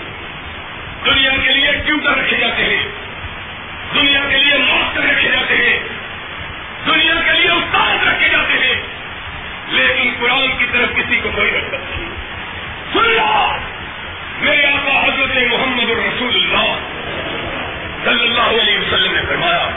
دنیا 1.04 1.30
کے 1.30 1.52
لیے 1.52 1.72
ٹیوٹر 1.86 2.18
رکھے 2.18 2.36
جاتے 2.36 2.64
ہیں۔ 2.64 3.01
دنیا 3.94 4.20
کے 4.28 4.36
لیے 4.36 4.58
ماسٹر 4.58 5.00
رکھے 5.00 5.28
جاتے 5.28 5.56
ہیں۔ 5.56 5.78
دنیا 6.86 7.14
کے 7.14 7.32
لیے 7.32 7.50
استاد 7.50 8.06
رکھے 8.06 8.28
جاتے 8.28 8.52
ہیں۔ 8.52 8.82
لیکن 9.68 10.10
قرآن 10.20 10.56
کی 10.58 10.66
طرف 10.72 10.96
کسی 10.96 11.20
کو 11.22 11.30
کوئی 11.34 11.50
رکھ 11.50 11.74
نہیں۔ 11.74 12.10
سن 12.92 13.02
لو! 13.02 13.56
میرے 14.38 14.66
آقا 14.66 15.04
حضرت 15.04 15.36
محمد 15.50 15.90
الرسول 15.90 16.34
اللہ 16.34 16.78
صلی 18.04 18.24
اللہ 18.24 18.62
علیہ 18.62 18.78
وسلم 18.78 19.14
نے 19.14 19.22
فرمایا، 19.28 19.68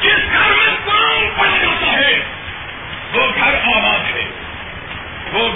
جس 0.00 0.32
گھر 0.32 0.52
میں 0.56 0.74
قرآن 0.84 1.28
پڑھا 1.36 1.56
جاتا 1.62 1.92
ہے، 1.92 2.24
وہ 3.12 3.26
گھر 3.34 3.54
آباد 3.54 4.16
ہے۔ 4.16 4.24
وہ 5.32 5.48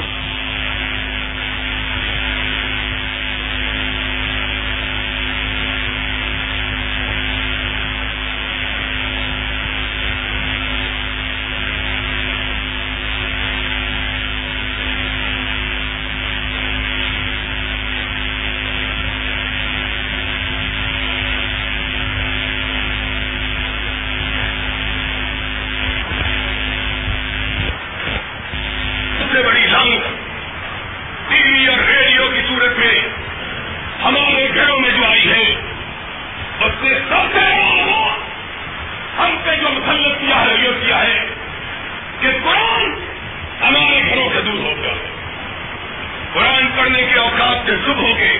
سے 47.68 47.76
صبح 47.86 48.18
کے 48.18 48.38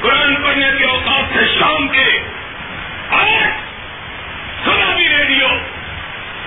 قرآن 0.00 0.34
پڑھنے 0.34 0.70
کے 0.78 0.84
اوقات 0.84 1.38
سے 1.38 1.58
شام 1.58 1.88
کے 1.88 2.22
آج 3.10 3.50
سلامی 4.64 5.08
ریڈیو۔ 5.08 5.48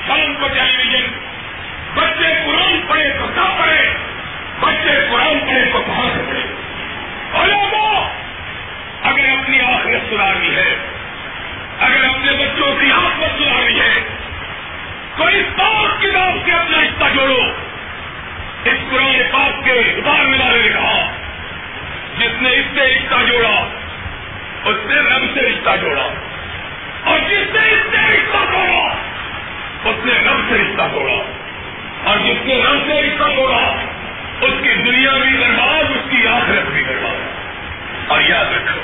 سلم 0.07 0.33
کو 0.33 0.47
ٹیلی 0.47 0.77
ویژن 0.77 1.19
بچے 1.93 2.33
قرآن 2.45 2.81
پڑھے 2.87 3.09
تو 3.09 3.25
نہ 3.35 3.55
پڑھے؟ 3.59 3.93
بچے 4.59 5.07
قرآن 5.11 5.39
پڑھے 5.39 5.65
تو 5.73 5.83
کہاں 5.85 6.09
سے 6.13 6.21
پڑھے؟ 6.29 6.41
اور 7.31 7.47
لوگوں 7.47 8.09
اگر 9.03 9.29
اپنی 9.29 9.61
آخرت 9.61 10.13
سدھارنی 10.13 10.55
ہے، 10.55 10.75
اگر 11.79 12.03
اپنے 12.03 12.31
بچوں 12.31 12.75
کی 12.79 12.91
آفت 12.91 13.41
سدھارنی 13.41 13.79
ہے 13.79 13.99
تو 15.17 15.23
اس 15.23 15.57
پاک 15.57 16.01
کتاب 16.01 16.33
سے 16.45 16.51
اپنا 16.51 16.77
رشتہ 16.81 17.15
جوڑو۔ 17.15 17.41
اس 18.63 18.91
قرآن 18.91 19.21
پاک 19.31 19.65
کے 19.65 19.71
اخبار 19.71 20.25
ملا 20.25 20.51
نے 20.51 20.69
کہا 20.69 21.22
جس 22.17 22.41
نے 22.41 22.49
اس 22.49 22.65
سے 22.73 22.95
رشتہ 22.95 23.31
جوڑا، 23.31 23.67
اس 24.63 24.75
نے 24.85 24.95
رب 24.95 25.33
سے 25.33 25.41
رشتہ 25.41 25.69
جوڑا۔ 25.81 26.07
اور 27.03 27.19
جس 27.19 27.55
نے 27.55 27.69
اس 27.69 27.79
سے 27.91 27.97
رشتہ 27.97 28.51
جوڑا، 28.51 28.95
اس 29.83 30.05
نے 30.05 30.13
رب 30.13 30.37
سے 30.49 30.55
رشتہ 30.55 30.81
جوڑا۔ 30.93 31.23
اور 32.03 32.17
جس 32.17 32.45
نے 32.45 32.55
رب 32.55 32.87
سے 32.87 33.01
رشتہ 33.01 33.35
جوڑا، 33.35 33.75
اس 34.41 34.53
کی 34.63 34.73
دنیا 34.73 35.11
بھی 35.11 35.37
برباد، 35.37 35.83
اس 35.83 36.09
کی 36.09 36.27
آخرت 36.27 36.71
بھی 36.71 36.83
برباد۔ 36.83 37.15
اور 38.07 38.21
یاد 38.21 38.45
رکھو، 38.45 38.81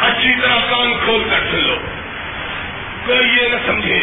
اچھی 0.00 0.34
طرح 0.42 0.56
کان 0.70 0.94
کھول 1.04 1.22
کر 1.30 1.40
سن 1.50 1.58
لو 1.58 1.76
کوئی 3.06 3.28
یہ 3.28 3.48
نہ 3.48 3.66
سمجھے، 3.66 3.98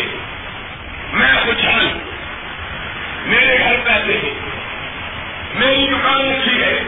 میں 1.13 1.33
خوشحال 1.43 1.85
ہوں۔ 1.85 1.99
میرے 3.25 3.59
گھر 3.59 3.75
پیسے 3.83 4.19
ہیں۔ 4.23 4.33
میری 5.55 5.87
دکان 5.87 6.21
اچھی 6.21 6.63
ہے۔ 6.63 6.83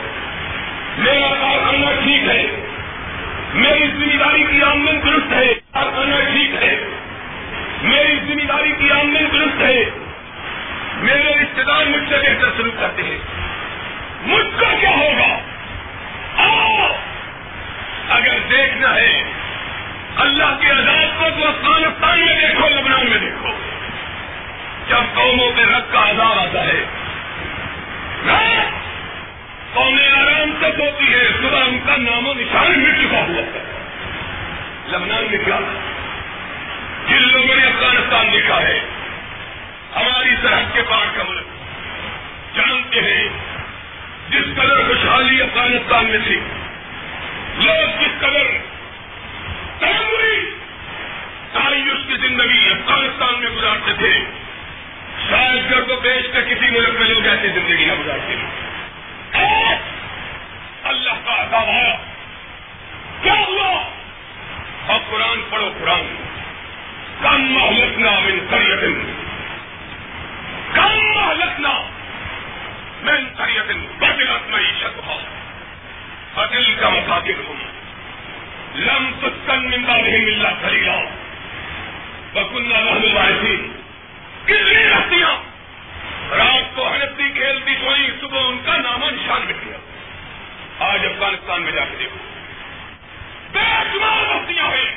میرا 0.97 1.33
کارخانہ 1.41 1.85
ٹھیک 2.03 2.27
ہے۔ 2.27 2.65
میری 3.53 3.87
ذمہ 3.87 4.23
داری 4.23 4.43
کی 4.43 4.63
آمدن 4.63 4.99
درست 5.05 5.33
ہے۔ 5.33 5.53
کارخانہ 5.53 6.15
ٹھیک 6.15 6.63
ہے۔ 6.63 6.75
میری 7.81 8.15
ذمہ 8.27 8.43
داری 8.43 8.71
کی 8.71 8.91
آمدن 8.91 9.25
درست 9.33 9.61
ہے۔ 9.61 9.83
میرے 10.95 11.23
رشتے 11.23 11.63
دار 11.63 11.85
مجھ 11.85 12.09
سے 12.09 12.17
بہتر 12.17 12.49
شروع 12.57 12.71
کرتے 12.79 13.03
ہیں۔ 13.03 13.17
مجھ 14.21 14.59
کا 14.59 14.75
کیا 14.79 14.89
ہوگا؟ 14.89 15.37
اگر 18.09 18.39
دیکھنا 18.49 18.95
ہے، 18.95 19.23
اللہ 20.15 20.57
کے 20.61 20.69
عذاب 20.69 21.19
کو 21.19 21.25
تو 21.29 21.47
افغانستان 21.47 22.25
میں 22.25 22.35
دیکھو، 22.35 22.69
لبنان 22.69 23.09
میں 23.09 23.17
دیکھو۔ 23.17 23.49
جب 24.87 25.15
قوموں 25.15 25.51
پہ 25.55 25.61
رب 25.61 25.93
کا 25.93 26.09
عذاب 26.09 26.39
آتا 26.39 26.63
ہے۔ 26.63 26.85
قومیں 29.77 30.07
آرام 30.07 30.51
تک 30.59 30.79
ہوتی 30.79 31.13
ہے۔ 31.13 31.27
صبح 31.41 31.59
ان 31.59 31.79
کا 31.85 31.95
نام 31.95 32.27
و 32.27 32.33
نشان 32.33 32.83
مٹ 32.83 32.95
چکا 32.97 33.17
ہوا 33.17 33.41
تھا۔ 33.51 33.59
لبنان 34.87 35.23
میں 35.31 35.45
کیا 35.45 35.59
جن 37.07 37.31
لوگوں 37.31 37.55
نے 37.55 37.63
افغانستان 37.63 38.25
لکھا 38.35 38.61
ہے، 38.61 38.79
ہماری 39.95 40.29
سرحد 40.41 40.73
کے 40.73 40.81
پار 40.89 41.05
کا 41.17 41.23
ملک 41.23 41.43
جانتے 42.55 42.99
ہیں۔ 42.99 43.29
جس 44.29 44.55
قدر 44.55 44.87
خوشحالی 44.87 45.41
افغانستان 45.41 46.05
میں 46.05 46.19
تھی، 46.27 46.39
لوگ 47.57 48.01
جس 48.01 48.19
قدر 48.19 48.57
تعمری 49.79 50.51
تعیش 51.53 52.07
کی 52.07 52.27
زندگی 52.27 52.69
افغانستان 52.69 53.39
میں 53.39 53.51
گزارتے 53.51 53.93
تھے۔ 53.93 54.19
شاید 55.29 55.69
گھر 55.69 55.81
کو 55.81 55.95
بیچ 55.95 56.33
کر 56.33 56.41
کسی 56.41 56.69
ملک 56.71 56.89
میں 56.89 57.07
لوگ 57.07 57.25
ایسی 57.25 57.47
زندگی 57.47 57.85
نہ 57.85 57.93
گزارتے۔ 57.93 58.35
ہیں 58.35 58.66
اللہ 60.83 61.13
کا 61.25 61.33
عذاب 61.33 61.69
آیا۔ 61.69 61.95
کیا 63.21 63.33
ہوا؟ 63.33 63.83
اور 64.87 64.99
قرآن 65.09 65.41
پڑھو 65.49 65.69
قرآن۔ 65.79 66.27
کم 67.21 67.53
محلتنا 67.53 68.19
من 68.19 68.39
قریت 68.49 68.79
کم 70.75 71.15
محلتنا 71.15 71.69
من 73.03 73.27
قریت 73.37 73.71
بدلت 73.99 74.49
معیشت 74.49 75.07
ہو 75.07 75.17
فدل 76.33 76.75
کا 76.79 76.89
مقابل 76.89 77.33
ہوں 77.47 77.55
لم 78.75 79.11
تسکن 79.21 79.69
من 79.69 79.83
بعدهم 79.87 80.25
الا 80.25 80.49
قلیلا 80.61 80.97
وکننا 82.35 82.79
نحن 82.79 83.03
الوارثین 83.03 83.71
کتنی 84.45 84.83
رستیاں 84.85 85.35
رات 86.31 86.75
کو 86.75 86.91
ہنسی 86.91 87.29
کھیلتی 87.29 87.75
سوئی 87.75 88.11
صبح 88.21 88.39
ان 88.47 88.61
کا 88.65 88.77
نام 88.77 89.03
و 89.03 89.09
نشان 89.09 89.41
مٹ 89.41 89.55
گیا۔ 89.65 89.77
آج 90.79 91.05
افغانستان 91.05 91.61
میں 91.61 91.71
جا 91.71 91.85
کے 91.85 91.95
دیکھو۔ 91.99 92.17
بے 93.51 93.83
شمار 93.93 94.35
بستیاں 94.35 94.65
ہیں۔ 94.65 94.95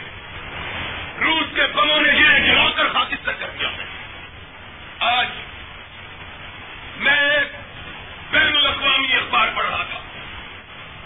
روس 1.21 1.57
کے 1.57 1.62
بموں 1.75 2.01
نے 2.01 2.12
یہ 2.12 2.53
جلا 2.53 2.71
کر 2.77 2.88
خاطر 2.88 3.33
کر 3.33 3.47
دیا 3.61 3.69
ہے۔ 3.69 3.85
آج 4.99 5.27
میں 6.97 7.40
بین 8.31 8.57
الاقوامی 8.57 9.12
اخبار 9.12 9.49
پڑھ 9.55 9.66
رہا 9.66 9.83
تھا۔ 9.90 10.01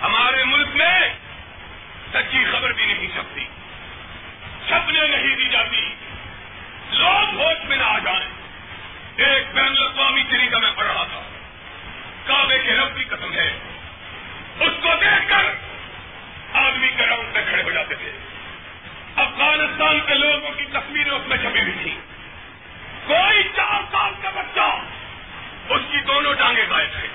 ہمارے 0.07 0.45
ملک 0.45 0.69
میں 0.75 1.01
سچی 2.13 2.45
خبر 2.53 2.73
بھی 2.73 2.87
نہیں 2.87 3.09
سکتی 3.15 3.45
چھپنے 4.69 5.07
نہیں 5.07 5.37
دی 5.37 5.49
جاتی۔ 5.49 5.95
لوگ 6.91 7.41
ہوش 7.41 7.65
میں 7.65 7.77
نہ 7.77 7.83
آ 7.83 7.99
جائیں۔ 7.99 8.44
ایک 9.16 9.55
بین 9.55 9.66
الاقوامی 9.66 10.22
طریقہ 10.29 10.57
میں 10.57 10.70
پڑھ 10.74 10.87
رہا 10.87 11.05
تھا۔ 11.05 11.22
کعبے 12.27 12.59
کے 12.59 12.72
رب 12.72 12.96
کی 12.96 13.05
قسم 13.05 13.33
ہے۔ 13.33 13.59
اس 14.61 14.72
کو 14.83 14.88
دیکھ 15.00 15.29
کر 15.29 15.46
آدمی 16.53 16.88
گراؤنڈ 16.98 17.33
میں 17.33 17.42
کھڑے 17.48 17.62
ہو 17.62 17.70
جاتے 17.70 17.94
تھے۔ 17.94 18.12
افغانستان 19.16 20.00
کے 20.07 20.14
لوگوں 20.14 20.50
کی 20.50 20.64
تصویریں 20.64 21.12
اس 21.12 21.27
میں 21.27 21.37
چھپی 21.37 21.61
ہوئی 21.61 21.72
تھی۔ 21.83 21.98
کوئی 23.07 23.42
چار 23.57 23.81
سال 23.92 24.12
کا 24.22 24.31
بچہ 24.31 24.79
اس 25.68 25.81
کی 25.90 25.98
دونوں 26.00 26.35
ٹانگیں 26.35 26.64
گائے 26.70 26.87
تھے۔ 26.87 27.09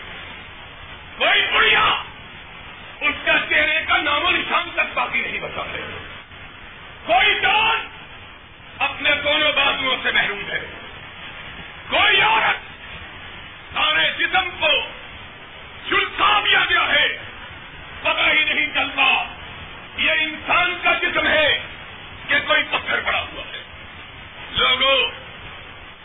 کوئی 1.17 1.41
بڑھیا 1.53 2.03
اس 3.01 3.15
کا 3.25 3.33
چہرے 3.49 3.85
کا 3.88 3.97
نام 3.97 4.25
و 4.25 4.31
نشان 4.31 4.69
تک 4.73 4.93
باقی 4.93 5.21
نہیں 5.21 5.39
بچا 5.39 5.62
ہے۔ 5.62 5.81
کوئی 7.05 7.39
جان 7.41 7.88
اپنے 8.79 9.09
دونوں 9.23 9.51
بازوؤں 9.51 9.97
سے 10.03 10.12
محروم 10.12 10.51
ہے۔ 10.51 10.88
کوئی 11.89 12.21
عورت 12.21 12.58
سارے 13.73 14.12
جسم 14.17 14.49
کو 14.60 14.89
جلسا 15.89 16.39
دیا 16.39 16.60
گیا 16.69 16.93
ہے۔ 16.93 17.08
پتہ 18.02 18.30
ہی 18.32 18.43
نہیں 18.43 18.67
چلتا 18.73 19.36
یہ 19.97 20.12
انسان 20.12 20.78
کا 20.84 20.93
جسم 20.93 21.28
ہے 21.28 21.60
کہ 22.28 22.36
کوئی 22.47 22.63
پتھر 22.63 22.99
پڑا 22.99 23.19
ہوا 23.19 23.43
ہے۔ 23.43 23.63
لوگوں 24.52 25.12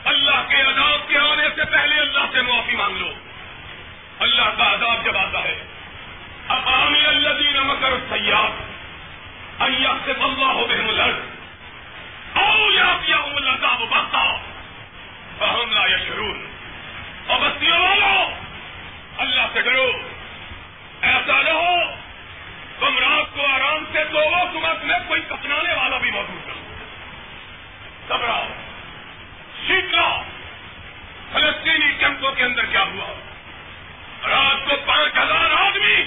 اللہ 0.05 0.45
کے 0.49 0.57
عذاب 0.57 1.09
کے 1.09 1.19
آنے 1.19 1.49
سے 1.57 1.65
پہلے 1.65 2.01
اللہ 2.01 2.25
سے 2.33 2.43
معافی 2.43 2.77
مانگ 2.77 2.97
لو۔ 2.97 3.13
اللہ 4.21 4.43
کا 4.43 4.75
عذاب 4.75 5.05
جب 5.05 5.17
آتا 5.17 5.45
ہے 5.45 5.65
اب 6.49 6.69
اللہ 6.69 7.29
دین 7.29 7.57
مکر 7.57 7.93
سیاح 8.09 8.47
اللہ 9.59 9.89
سے 10.05 10.13
بلّہ 10.13 10.45
ہو 10.45 10.67
بہم 10.67 10.89
الگ 10.89 11.35
او 12.39 12.71
یا 12.71 12.97
پیا 13.07 13.17
اللہ 13.17 13.81
وہ 13.81 14.54
بستا 15.41 15.65
لا 15.71 15.87
یا 15.87 15.97
اور 17.27 17.41
بستیوں 17.41 17.79
والو، 17.79 18.35
اللہ 19.19 19.47
سے 19.53 19.61
ڈرو. 19.61 19.93
ایسا 21.01 21.43
نہ 21.43 21.51
ہو، 21.51 21.77
تم 22.81 22.99
رات 22.99 23.35
کو 23.35 23.47
آرام 23.47 23.85
سے 23.93 24.05
دو 24.05 24.21
صبح 24.53 24.73
میں 24.83 24.99
کوئی 25.09 25.21
کپنانے 25.29 25.73
والا 25.75 25.99
بھی 25.99 26.11
موجود 26.11 26.49
نہ 26.49 26.53
گھبراؤ 28.09 28.47
سیکھا 29.67 30.23
فلسطینی 31.33 31.93
کیمپوں 31.99 32.33
کے 32.33 32.45
اندر 32.45 32.65
کیا 32.65 32.83
ہوا؟ 32.83 33.13
رات 34.29 34.71
کو 34.71 34.77
پانچ 34.87 35.17
ہزار 35.19 35.51
آدمی 35.51 36.03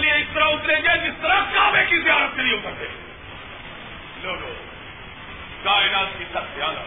کے 0.00 0.04
لیے 0.04 0.14
اس 0.14 0.26
طرح 0.34 0.44
اتریں 0.44 0.76
گے 0.76 1.08
جس 1.08 1.14
طرح 1.22 1.40
کعبے 1.54 1.84
کی 1.84 1.98
زیارت 1.98 2.36
کے 2.36 2.42
لیے 2.42 2.54
اترتے 2.54 2.84
لوگوں 4.22 4.54
کائنات 5.64 6.18
کی 6.18 6.24
سب 6.32 6.40
سے 6.54 6.60
زیادہ 6.60 6.82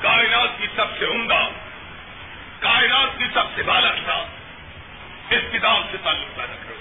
کائنات 0.00 0.58
کی 0.58 0.66
سب 0.76 0.98
سے 0.98 1.04
عمدہ۔ 1.04 1.48
کائنات 2.60 3.18
کی 3.18 3.24
سب 3.34 3.42
سے 3.54 3.62
بالا 3.62 3.88
اس 5.30 5.52
کتاب 5.52 5.82
سے 5.90 5.96
تعلق 6.04 6.36
پیدا 6.36 6.54
کرو۔ 6.54 6.74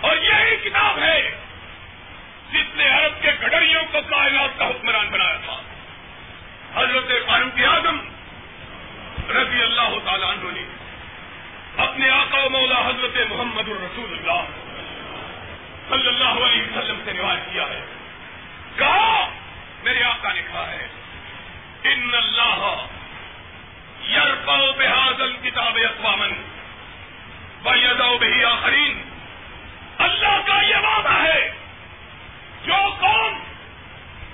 اور 0.00 0.16
یہی 0.16 0.56
کتاب 0.56 0.98
ہے 0.98 1.30
جس 2.52 2.76
نے 2.76 2.88
عرب 2.88 3.22
کے 3.22 3.30
گڈریوں 3.42 3.82
کو 3.92 3.98
کائنات 4.08 4.58
کا 4.58 4.66
حکمران 4.66 5.08
بنایا 5.08 5.36
تھا۔ 5.44 5.62
حضرت 6.74 7.12
فاروق 7.26 7.60
اعظم 7.68 8.00
رضی 9.30 9.62
اللہ 9.62 9.98
تعالیٰ 10.04 10.30
عنہ 10.30 10.50
نے 10.52 10.87
اپنے 11.78 12.10
آقا 12.10 12.38
و 12.38 12.50
مولا 12.50 12.88
حضرت 12.88 13.16
محمد 13.28 13.68
الرسول 13.68 14.18
اللہ 14.18 14.42
صلی 15.88 16.08
اللہ 16.08 16.44
علیہ 16.44 16.62
وسلم 16.62 17.00
سے 17.04 17.12
روایت 17.12 17.52
کیا 17.52 17.62
ہے۔ 17.62 17.80
کہا، 18.76 19.28
میرے 19.82 20.02
آقا 20.02 20.32
نے 20.32 20.42
کہا 20.52 20.70
ہے، 20.70 20.88
ان 21.84 22.10
اللہ 22.14 22.86
یرفع 24.10 24.56
بهذا 24.78 25.24
الكتاب 25.24 25.78
اقواما 25.84 26.26
ويدعو 27.64 28.18
به 28.18 28.52
آخرین 28.52 29.02
اللہ 29.98 30.40
کا 30.46 30.62
یہ 30.62 30.76
وعدہ 30.76 31.22
ہے، 31.22 31.50
جو 32.64 32.74
قوم 33.00 33.38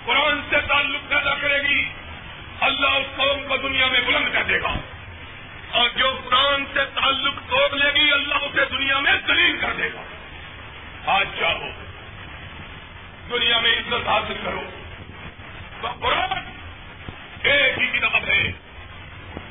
قرآن 0.04 0.40
سے 0.50 0.56
تعلق 0.68 1.08
پیدا 1.08 1.34
کرے 1.34 1.62
گی، 1.62 1.88
اللہ 2.60 2.88
اس 2.88 3.16
قوم 3.16 3.48
کو 3.48 3.56
دنیا 3.56 3.86
میں 3.86 4.00
بلند 4.00 4.34
کر 4.34 4.42
دے 4.42 4.62
گا۔ 4.62 4.74
اور 5.74 5.88
جو 5.88 6.20
قرآن 6.24 6.64
سے 6.74 6.84
تعلق 6.94 7.34
توڑ 7.48 7.76
لے 7.76 7.90
گی، 7.94 8.12
اللہ 8.12 8.34
اسے 8.34 8.64
دنیا 8.70 9.00
میں 9.00 9.12
دلیل 9.28 9.58
کر 9.60 9.72
دے 9.72 9.88
گا۔ 9.94 10.02
آج 11.06 11.26
چاہو 11.38 11.66
دنیا 13.30 13.60
میں 13.60 13.72
عزت 13.72 14.08
حاصل 14.08 14.34
کرو۔ 14.44 14.62
تو 15.80 15.88
قرآن 16.00 16.38
ایک 17.42 17.78
ہی 17.78 17.86
کتاب 17.86 18.24
ہے 18.28 18.52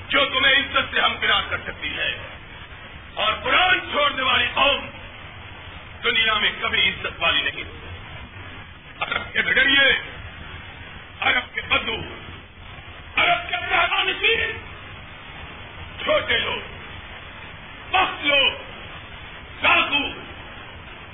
جو 0.10 0.26
تمہیں 0.26 0.54
عزت 0.54 0.94
سے 0.94 1.00
ہم 1.00 1.14
گراج 1.22 1.44
کر 1.50 1.58
سکتی 1.58 1.98
ہے۔ 1.98 2.18
اور 3.14 3.34
قرآن 3.34 3.80
چھوڑنے 3.80 4.22
والی 4.22 4.46
قوم 4.54 4.90
دنیا 6.04 6.34
میں 6.34 6.52
کبھی 6.62 6.90
عزت 6.90 7.20
والی 7.20 7.42
نہیں۔ 7.42 7.64
عرب 9.00 9.34
کے 9.34 9.42
بگڑیے 9.42 10.02
عرب 11.20 11.56
کے 11.56 11.62
بدو 11.62 11.96
عرب 13.16 13.50
کے 13.50 13.56
پہلان 13.70 14.08
چھوٹے 16.04 16.38
لوگ 16.40 17.94
وقت 17.94 18.26
لوگ 18.26 18.52
ڈاکو 19.62 20.04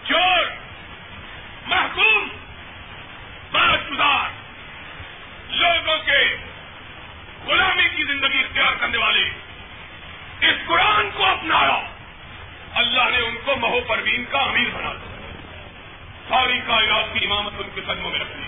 چور 0.05 0.45
محکوم 1.67 2.27
بارت 3.51 3.91
گزار 3.91 4.29
لوگوں 5.51 5.97
کے 6.05 6.23
غلامی 7.45 7.87
کی 7.89 8.03
زندگی 8.03 8.39
اختیار 8.39 8.73
کرنے 8.79 8.97
والے 8.97 9.29
اس 10.41 10.67
قرآن 10.67 11.09
کو 11.15 11.25
اپنایا 11.25 11.79
اللہ 12.81 13.09
نے 13.11 13.21
ان 13.27 13.35
کو 13.45 13.55
مہو 13.55 13.79
پروین 13.87 14.25
کا 14.31 14.39
امیر 14.41 14.67
بنا 14.73 14.91
دیا 14.93 15.09
ساری 16.29 16.59
کائنات 16.67 17.13
کی 17.13 17.25
امامت 17.25 17.53
ان 17.57 17.69
کے 17.75 17.81
قدموں 17.81 18.11
میں 18.11 18.19
رکھنی 18.19 18.43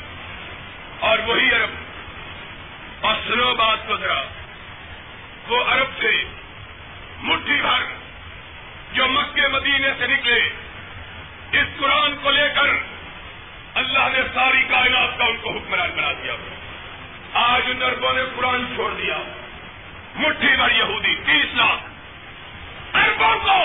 اور 1.07 1.19
وہی 1.25 1.49
عرب 1.55 3.05
اور 3.05 3.15
سنو 3.27 3.53
بات 3.55 3.87
کو 3.87 3.95
ذرا 3.95 4.21
وہ 5.47 5.63
عرب 5.65 5.97
سے 6.01 6.11
مٹھی 7.23 7.59
بھر 7.61 7.83
جو 8.93 9.07
مکے 9.07 9.47
مدینے 9.47 9.91
سے 9.99 10.07
نکلے 10.07 10.39
اس 11.53 11.67
قرآن 11.79 12.15
کو 12.23 12.31
لے 12.31 12.47
کر 12.55 12.73
اللہ 13.75 14.07
نے 14.13 14.21
ساری 14.33 14.63
کائنات 14.69 15.17
کا 15.17 15.25
ان 15.25 15.37
کو 15.41 15.51
حکمران 15.51 15.91
بنا 15.95 16.11
دیا 16.23 16.35
آج 17.41 17.69
ان 17.71 17.83
اربوں 17.83 18.13
نے 18.13 18.23
قرآن 18.35 18.65
چھوڑ 18.75 18.89
دیا 18.93 19.17
مٹھی 20.15 20.55
بھر 20.55 20.71
یہودی 20.77 21.15
تیس 21.25 21.55
لاکھ 21.55 22.97
اربوں 22.97 23.35
کو 23.43 23.59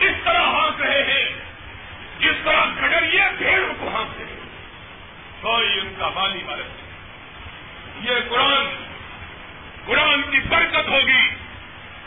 اس 0.00 0.24
طرح 0.24 0.46
ہانس 0.46 0.80
رہے 0.80 1.02
ہیں 1.04 1.24
جس 2.20 2.44
طرح 2.44 2.64
گڈریے 2.80 3.28
بھیڑوں 3.38 3.72
کو 3.80 3.88
ہانستے 3.88 4.24
ہیں 4.24 4.36
کوئی 5.40 5.78
ان 5.80 5.92
کا 5.98 6.08
بالی 6.14 6.42
بارت 6.46 8.06
یہ 8.06 8.28
قرآن 8.28 8.66
قرآن 9.86 10.22
کی 10.30 10.40
برکت 10.48 10.88
ہوگی 10.88 11.22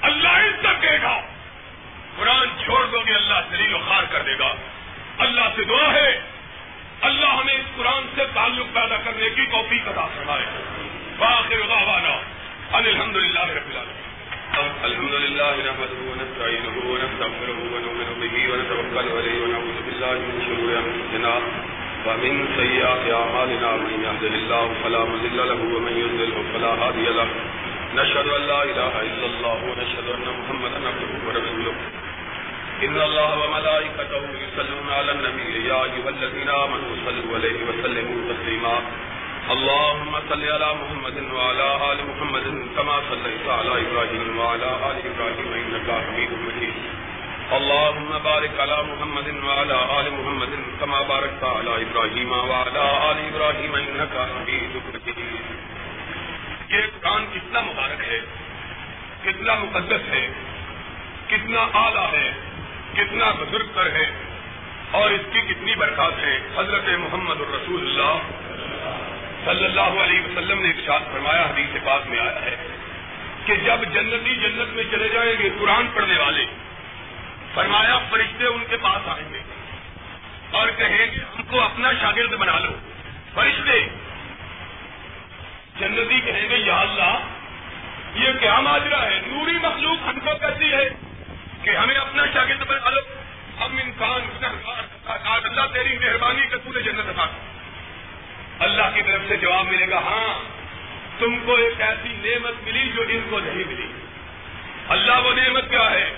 اللہ 0.10 0.36
عزت 0.40 0.82
دے 0.84 0.98
گا 1.02 1.20
قرآن 2.18 2.48
چھوڑ 2.60 2.86
دو 2.86 3.00
گے 3.08 3.14
اللہ 3.14 3.40
دلیل 3.52 3.74
و 3.74 3.80
خار 3.88 4.04
کر 4.12 4.24
دے 4.24 4.38
گا 4.40 4.52
اللہ 5.20 5.50
سے 5.56 5.64
دعا 5.64 5.94
ہے 5.94 6.12
اللہ 7.10 7.34
ہمیں 7.34 7.54
اس 7.54 7.76
قرآن 7.76 8.08
سے 8.16 8.26
تعلق 8.34 8.74
پیدا 8.74 8.98
کرنے 9.04 9.30
کی 9.36 9.46
توفیق 9.52 9.88
عطا 9.88 10.06
فرمائے 10.16 10.46
باخر 11.18 11.68
دعوانا 11.70 12.16
ان 12.72 12.86
الحمد 12.86 13.16
للہ 13.16 13.46
رب 13.52 13.70
العالمین 13.72 14.10
الحمد 14.84 15.14
لله 15.16 15.56
نحمده 15.64 16.00
ونستعينه 16.08 16.76
ونستغفره 16.86 17.60
ونؤمن 17.74 18.10
به 18.22 18.36
ونتوكل 18.52 19.08
عليه 19.12 19.36
ونعوذ 19.44 19.78
بالله 19.86 20.14
من 20.20 20.38
شرور 20.48 20.72
انفسنا 20.80 21.34
ومن 22.06 22.34
سيئات 22.58 23.04
اعمالنا 23.12 23.72
من 23.78 23.96
يهده 24.04 24.34
الله 24.36 24.74
فلا 24.84 25.02
مضل 25.06 25.38
له 25.38 25.62
ومن 25.76 25.94
يضلل 25.98 26.34
فلا 26.54 26.72
هادي 26.76 27.06
له 27.12 27.28
نشهد 27.96 28.28
ان 28.30 28.44
لا 28.44 28.64
اله 28.64 28.94
الا 29.02 29.26
الله 29.26 29.58
ونشهد 29.64 30.08
ان 30.10 30.28
محمدا 30.40 30.80
عبده 30.88 31.12
ورسوله 31.28 31.74
ان 32.86 33.02
الله 33.02 33.32
وملائكته 33.44 34.24
يصلون 34.46 34.90
على 34.90 35.12
النبي 35.12 35.68
يا 35.68 35.84
ايها 35.84 36.10
الذين 36.10 36.50
امنوا 36.50 36.96
صلوا 37.06 37.36
عليه 37.38 37.60
وسلموا 37.70 38.34
تسليما 38.34 38.76
اللهم 39.52 40.14
صل 40.30 40.44
على 40.56 40.70
محمد 40.82 41.18
وعلى 41.34 41.68
ال 41.92 42.00
محمد 42.10 42.46
كما 42.78 42.96
صليت 43.10 43.46
على 43.50 43.74
ابراهيم 43.86 44.38
وعلى 44.38 44.70
ال 44.90 44.98
ابراهيم 45.12 45.50
انك 45.54 45.88
حميد 46.06 46.32
مجيد 46.48 46.74
اللهم 47.58 48.10
بارك 48.24 48.60
على 48.60 48.78
محمد 48.84 49.28
وعلى 49.44 49.78
ال 50.00 50.14
محمد 50.14 50.54
كما 50.82 51.02
باركت 51.02 51.44
على 51.44 51.74
ابراهيم 51.86 52.32
وعلى 52.32 53.12
ال 53.12 53.18
ابراهيم 53.30 53.76
انك 53.76 54.14
حميد 54.34 54.72
مجيد 54.94 55.18
یہ 56.70 56.84
قرآن 57.02 57.26
کتنا 57.34 57.60
مبارک 57.62 58.02
ہے، 58.12 58.20
کتنا 59.24 59.54
مقدس 59.56 60.04
ہے، 60.12 60.28
کتنا 61.28 61.68
اعلیٰ 61.74 62.12
ہے 62.14 62.51
کتنا 62.94 63.32
بزرگ 63.32 63.66
تر 63.74 63.92
ہے 63.92 64.12
اور 64.92 65.12
اس 65.12 65.22
کی 65.34 65.42
کتنی 65.42 65.76
برکات 65.76 66.20
ہے۔ 66.20 66.38
حضرت 66.58 66.90
محمد 67.00 67.42
الرسول 67.42 67.82
اللہ 67.82 68.18
صلی 69.46 69.66
اللہ 69.66 70.04
علیہ 70.04 70.22
وسلم 70.22 70.62
نے 70.62 70.70
ارشاد 70.70 71.00
فرمایا، 71.12 71.42
حدیث 71.42 71.84
پاک 71.84 72.08
میں 72.08 72.20
آیا 72.20 72.42
ہے 72.42 72.56
کہ 73.46 73.56
جب 73.56 73.78
جنتی 73.94 74.36
جنت 74.36 74.74
میں 74.74 74.84
چلے 74.92 75.10
جائیں 75.10 75.34
گے، 75.40 75.50
قرآن 75.60 75.88
پڑھنے 75.94 76.20
والے، 76.20 76.46
فرمایا 77.54 77.98
فرشتے 78.10 78.46
ان 78.46 78.64
کے 78.70 78.78
پاس 78.78 79.08
آئیں 79.08 79.34
گے 79.34 79.40
اور 80.52 80.68
کہیں 80.78 80.98
گے، 80.98 81.20
ہم 81.36 81.44
کو 81.44 81.62
اپنا 81.62 81.92
شاگرد 82.02 82.34
بنا 82.34 82.60
لو۔ 82.60 82.72
فرشتے 83.34 83.88
جنتی 85.80 86.20
کہیں 86.20 86.50
گے، 86.50 86.58
یا 86.58 86.80
اللہ، 86.80 87.20
یہ 88.16 88.30
کیا 88.40 88.60
ماجرا 88.60 89.04
ہے؟ 89.04 89.20
نوری 89.28 89.58
مخلوق 89.58 90.08
ہم 90.08 90.20
کو 90.20 90.32
کہتی 90.42 90.74
ہے۔ 90.74 90.90
کہ 91.64 91.70
ہمیں 91.70 91.96
اپنا 91.96 92.24
شاگرد 92.34 92.68
بنا 92.68 92.90
لو۔ 92.90 93.02
ہم 93.66 93.78
انسان 93.84 94.46
اللہ 95.44 95.62
تیری 95.74 96.00
مہربانی 96.00 96.42
کے 96.48 96.58
پورے 96.58 96.82
جنت 96.82 97.20
ادا 97.20 97.26
اللہ 98.60 98.82
کی 98.94 99.02
طرف 99.02 99.22
سے 99.28 99.38
جواب 99.38 99.66
ملے 99.66 99.90
گا 99.90 99.98
ہاں 99.98 100.40
تم 101.20 101.40
کو 101.46 101.56
ایک 101.56 101.82
ایسی 101.82 102.10
نعمت 102.10 102.54
ملی 102.64 102.92
جو 102.96 103.02
ان 103.10 103.28
کو 103.30 103.40
نہیں 103.40 103.64
ملی۔ 103.68 103.88
اللہ 104.90 105.20
وہ 105.20 105.34
نعمت 105.34 105.70
کیا 105.70 105.92
ہے؟ 105.92 106.16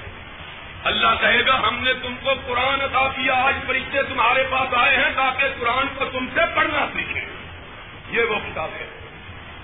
اللہ 0.83 1.07
کہے 1.21 1.45
گا، 1.47 1.67
ہم 1.67 1.83
نے 1.83 1.93
تم 1.93 2.15
کو 2.23 2.29
قرآن 2.47 2.81
عطا 2.81 3.07
کیا، 3.07 3.33
آج 3.33 3.55
فرشتے 3.67 4.03
تمہارے 4.03 4.43
پاس 4.51 4.73
آئے 4.73 4.95
ہیں 4.95 5.09
تاکہ 5.15 5.45
قرآن 5.59 5.87
کو 5.97 6.05
تم 6.05 6.25
سے 6.33 6.39
پڑھنا 6.55 6.87
سیکھیں۔ 6.93 7.25
یہ 8.09 8.23
وہ 8.23 8.35
کتاب 8.35 8.69
ہے۔ 8.73 8.87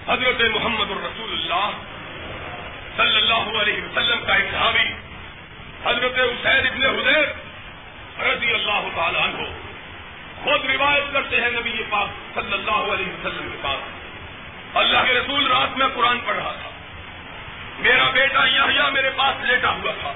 حضرت 0.08 0.42
محمد 0.42 0.92
الرسول 0.92 1.32
اللہ 1.32 1.70
صلی 2.98 3.16
اللہ 3.16 3.62
علیہ 3.62 3.82
وسلم 3.84 4.26
کا 4.26 4.34
ایک 4.34 4.52
صحابی 4.52 5.09
حضرت 5.86 6.14
حسین 6.20 6.68
ابن 6.68 6.86
حدیر 6.86 7.24
رضی 8.26 8.54
اللہ 8.54 8.88
تعالیٰ 8.96 9.22
عنہ 9.22 9.38
خود 10.44 10.66
روایت 10.66 11.04
کرتے 11.14 11.42
ہیں 11.42 11.50
نبی 11.50 11.84
پاک 11.90 12.08
صلی 12.34 12.54
اللہ 12.54 12.72
علیہ 12.72 13.06
وسلم 13.06 13.50
کے 13.52 13.58
پاس۔ 13.62 14.00
اللہ 14.78 14.98
کے 15.08 15.14
رسول 15.14 15.48
رات 15.48 15.78
میں 15.78 15.88
قرآن 15.96 16.20
پڑھ 16.20 16.36
رہا 16.36 16.52
تھا۔ 16.62 16.70
میرا 17.80 18.10
بیٹا 18.10 18.46
یحییٰ 18.46 18.92
میرے 18.92 19.10
پاس 19.10 19.46
لیٹا 19.46 19.70
ہوا 19.70 19.92
تھا۔ 20.02 20.14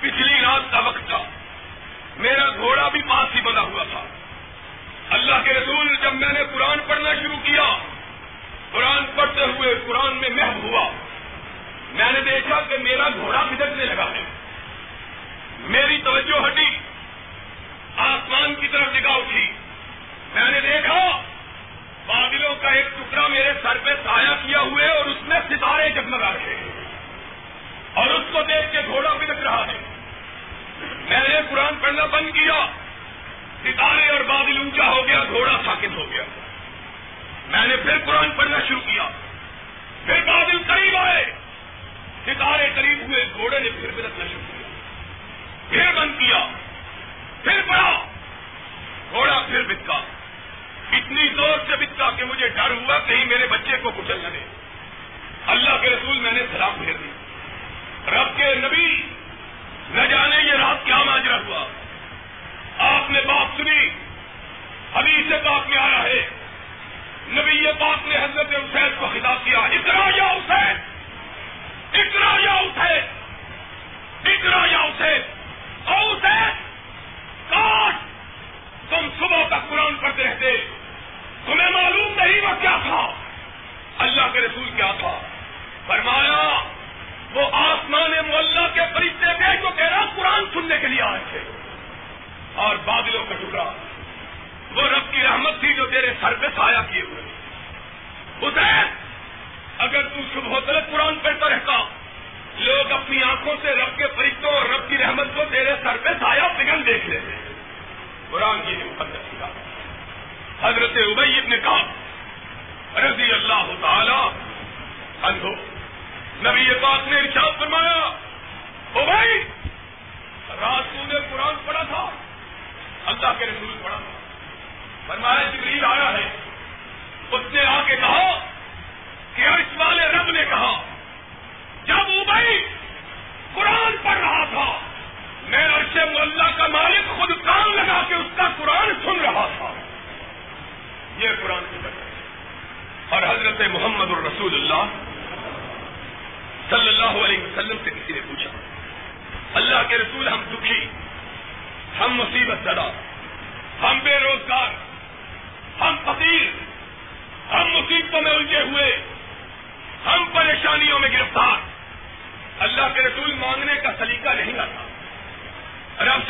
پچھلی 0.00 0.40
رات 0.40 0.72
کا 0.72 0.78
وقت 0.78 1.08
تھا۔ 1.08 1.22
میرا 2.16 2.48
گھوڑا 2.56 2.88
بھی 2.88 3.02
پاس 3.02 3.36
ہی 3.36 3.40
بنا 3.40 3.60
ہوا 3.60 3.84
تھا۔ 3.84 4.04
اللہ 5.10 5.34
کے 5.44 5.52
رسول 5.52 5.96
جب 6.02 6.14
میں 6.14 6.32
نے 6.32 6.40
قرآن 6.52 6.78
پڑھنا 6.86 7.14
شروع 7.14 7.36
کیا، 7.44 7.78
قرآن 8.70 9.04
پڑھتے 9.14 9.44
ہوئے 9.44 9.74
قرآن 9.86 10.16
میں 10.16 10.28
محب 10.28 10.62
ہوا۔ 10.62 10.88
میں 11.90 12.12
نے 12.12 12.20
دیکھا 12.20 12.60
کہ 12.60 12.78
میرا 12.78 13.08
گھوڑا 13.08 13.42
بھدکنے 13.42 13.84
لگا 13.84 14.04
ہے۔ 14.04 14.39
میری 15.60 16.00
توجہ 16.04 16.46
ہٹی۔ 16.46 16.78
آسمان 17.96 18.54
کی 18.54 18.68
طرف 18.68 18.88
نگاہ 18.94 19.12
اٹھی۔ 19.12 19.50
میں 20.34 20.50
نے 20.50 20.60
دیکھا، 20.60 21.22
بادلوں 22.06 22.54
کا 22.60 22.68
ایک 22.68 22.86
ٹکڑا 22.86 23.26
میرے 23.26 23.52
سر 23.62 23.78
پہ 23.84 23.90
سایہ 24.04 24.46
کیا 24.46 24.60
ہوئے 24.60 24.88
اور 24.88 25.04
اس 25.04 25.16
میں 25.22 25.40
ستارے 25.50 25.88
جگمگا 25.90 26.32
رہے۔ 26.32 26.70
اور 27.94 28.06
اس 28.06 28.22
کو 28.32 28.42
دیکھ 28.42 28.72
کے 28.72 28.78
گھوڑا 28.86 29.14
بھدک 29.14 29.42
رہا 29.44 29.66
ہے۔ 29.66 29.78
میں 30.80 31.20
نے 31.28 31.40
قرآن 31.50 31.74
پڑھنا 31.80 32.04
بند 32.04 32.30
کیا۔ 32.30 32.66
ستارے 33.64 34.08
اور 34.08 34.20
بادل 34.20 34.58
اونچا 34.58 34.86
ہو 34.86 35.08
گیا، 35.08 35.24
گھوڑا 35.24 35.58
ساکت 35.64 35.94
ہو 35.94 36.10
گیا۔ 36.10 36.22
میں 37.46 37.66
نے 37.66 37.76
پھر 37.76 37.98
قرآن 38.04 38.30
پڑھنا 38.30 38.58
شروع 38.68 38.80
کیا۔ 38.80 39.08
پھر 40.06 40.20
بادل 40.26 40.58
قریب 40.66 40.96
آئے۔ 40.96 41.24
ستارے 42.26 42.70
قریب 42.74 42.98
ہوئے، 43.00 43.24
گھوڑے 43.36 43.58
نے 43.58 43.68
پھر 43.80 43.90
بلکنا 43.96 44.24
شروع 44.26 44.42
کیا۔ 44.46 44.59
پھر 45.70 45.92
بند 45.92 46.18
کیا، 46.18 46.46
پھر 47.42 47.60
پڑھا، 47.66 48.04
گھوڑا 49.10 49.42
پھر 49.48 49.62
بتکا۔ 49.62 50.00
اتنی 50.92 51.28
زور 51.28 51.58
سے 51.66 51.76
بتکا 51.76 52.10
کہ 52.10 52.24
مجھے 52.24 52.48
ڈر 52.48 52.70
ہوا 52.70 52.98
کہیں 52.98 53.24
میرے 53.24 53.46
بچے 53.46 53.76
کو 53.82 53.90
کچل 53.90 54.18
نہ 54.18 54.28
دے۔ 54.28 54.44
اللہ 55.46 55.70
کے 55.82 55.90
رسول 55.90 56.18
میں 56.18 56.32
نے 56.32 56.40
سلام 56.52 56.72
پھیر 56.78 56.92
دی۔ 56.92 57.10
رب 58.10 58.36
کے 58.36 58.54
نبی، 58.54 59.02
نہ 59.90 60.06
جانے 60.06 60.36
یہ 60.36 60.52
رات 60.52 60.86
کیا 60.86 61.02
ماجرا 61.02 61.36
ہوا۔ 61.36 61.66
آپ 62.78 63.10
نے 63.10 63.20
بات 63.20 63.56
سنی 63.56 63.90
ابھی 64.94 65.22
سے 65.28 65.36
پاک 65.44 65.68
میں 65.68 65.78
آیا 65.78 66.02
ہے۔ 66.02 66.28
نبی 67.28 67.66
پاک 67.78 68.06
نے 68.06 68.16
حضرت 68.16 68.46
حسین 68.50 68.88
کو 68.98 69.06
خطاب 69.06 69.44
کیا، 69.44 69.58
اتنا 69.58 70.10
یا 70.16 70.24
حسین، 70.24 70.76
اتنا 71.92 72.36
یا 72.38 72.54
حسین، 72.54 73.02
اتنا 74.24 74.66
یا 74.70 74.79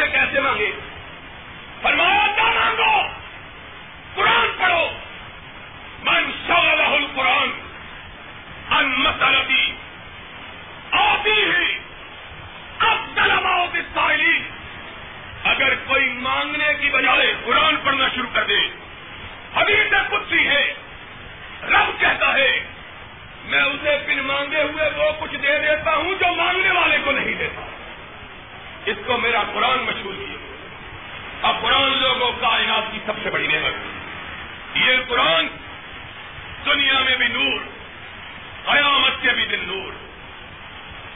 سے 0.00 0.08
کیسے 0.08 0.40
مانگے؟ 0.40 0.70
فرمایا 1.82 2.26
نہ 2.26 2.48
مانگو 2.50 3.06
قرآن 4.14 4.46
پڑھو 4.58 4.88
من 6.02 6.30
شغلہ 6.46 6.88
القرآن 6.92 7.50
ان 8.70 8.90
مسلطی 8.98 9.72
آتی 10.92 11.30
ہی 11.30 11.78
اب 12.80 13.16
دلماؤ 13.16 13.66
کی 13.72 13.80
سائلی 13.94 14.38
اگر 15.44 15.74
کوئی 15.86 16.08
مانگنے 16.08 16.72
کی 16.80 16.90
بجائے 16.90 17.32
قرآن 17.44 17.76
پڑھنا 17.84 18.08
شروع 18.14 18.30
کر 18.32 18.44
دے 18.44 18.60
ابھی 19.54 19.76
تک 19.88 20.10
کچھ 20.10 20.32
ہے 20.32 20.62
رب 21.68 22.00
کہتا 22.00 22.34
ہے 22.34 22.50
میں 23.44 23.62
اسے 23.62 23.96
پھر 24.06 24.20
مانگے 24.22 24.62
ہوئے 24.62 24.90
وہ 24.96 25.10
کچھ 25.20 25.34
دے 25.34 25.58
دیتا 25.58 25.94
ہوں 25.96 26.14
جو 26.14 26.34
مانگنے 26.34 26.70
والے 26.70 26.98
کو 27.04 27.12
نہیں 27.12 27.34
دیتا 27.34 27.66
اس 28.86 28.96
کو 29.06 29.18
میرا 29.18 29.42
قرآن 29.54 29.78
مشہور 29.78 30.14
کیا 30.14 31.48
اب 31.48 31.62
قرآن 31.62 31.98
لوگوں 31.98 32.30
کائنات 32.40 32.92
کی 32.92 32.98
سب 33.06 33.22
سے 33.22 33.30
بڑی 33.30 33.46
نعمت 33.46 34.76
یہ 34.76 34.96
قرآن 35.08 35.46
دنیا 36.66 37.00
میں 37.00 37.16
بھی 37.16 37.28
نور 37.28 37.58
قیامت 38.64 39.22
کے 39.22 39.32
بھی 39.32 39.44
دن 39.44 39.64
نور 39.66 39.92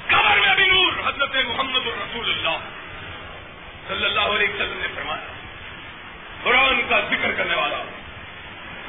قبر 0.08 0.40
میں 0.40 0.54
بھی 0.54 0.66
نور 0.66 0.92
حضرت 1.08 1.36
محمد 1.36 1.86
الرسول 1.86 2.28
اللہ 2.28 2.56
صلی 3.88 4.04
اللہ 4.04 4.34
علیہ 4.34 4.48
وسلم 4.48 4.80
نے 4.80 4.88
فرمایا 4.94 5.32
قرآن 6.44 6.80
کا 6.88 7.00
ذکر 7.10 7.32
کرنے 7.32 7.54
والا 7.54 7.82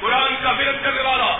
قرآن 0.00 0.34
کا 0.42 0.50
ورد 0.50 0.82
کرنے 0.84 1.02
والا 1.02 1.36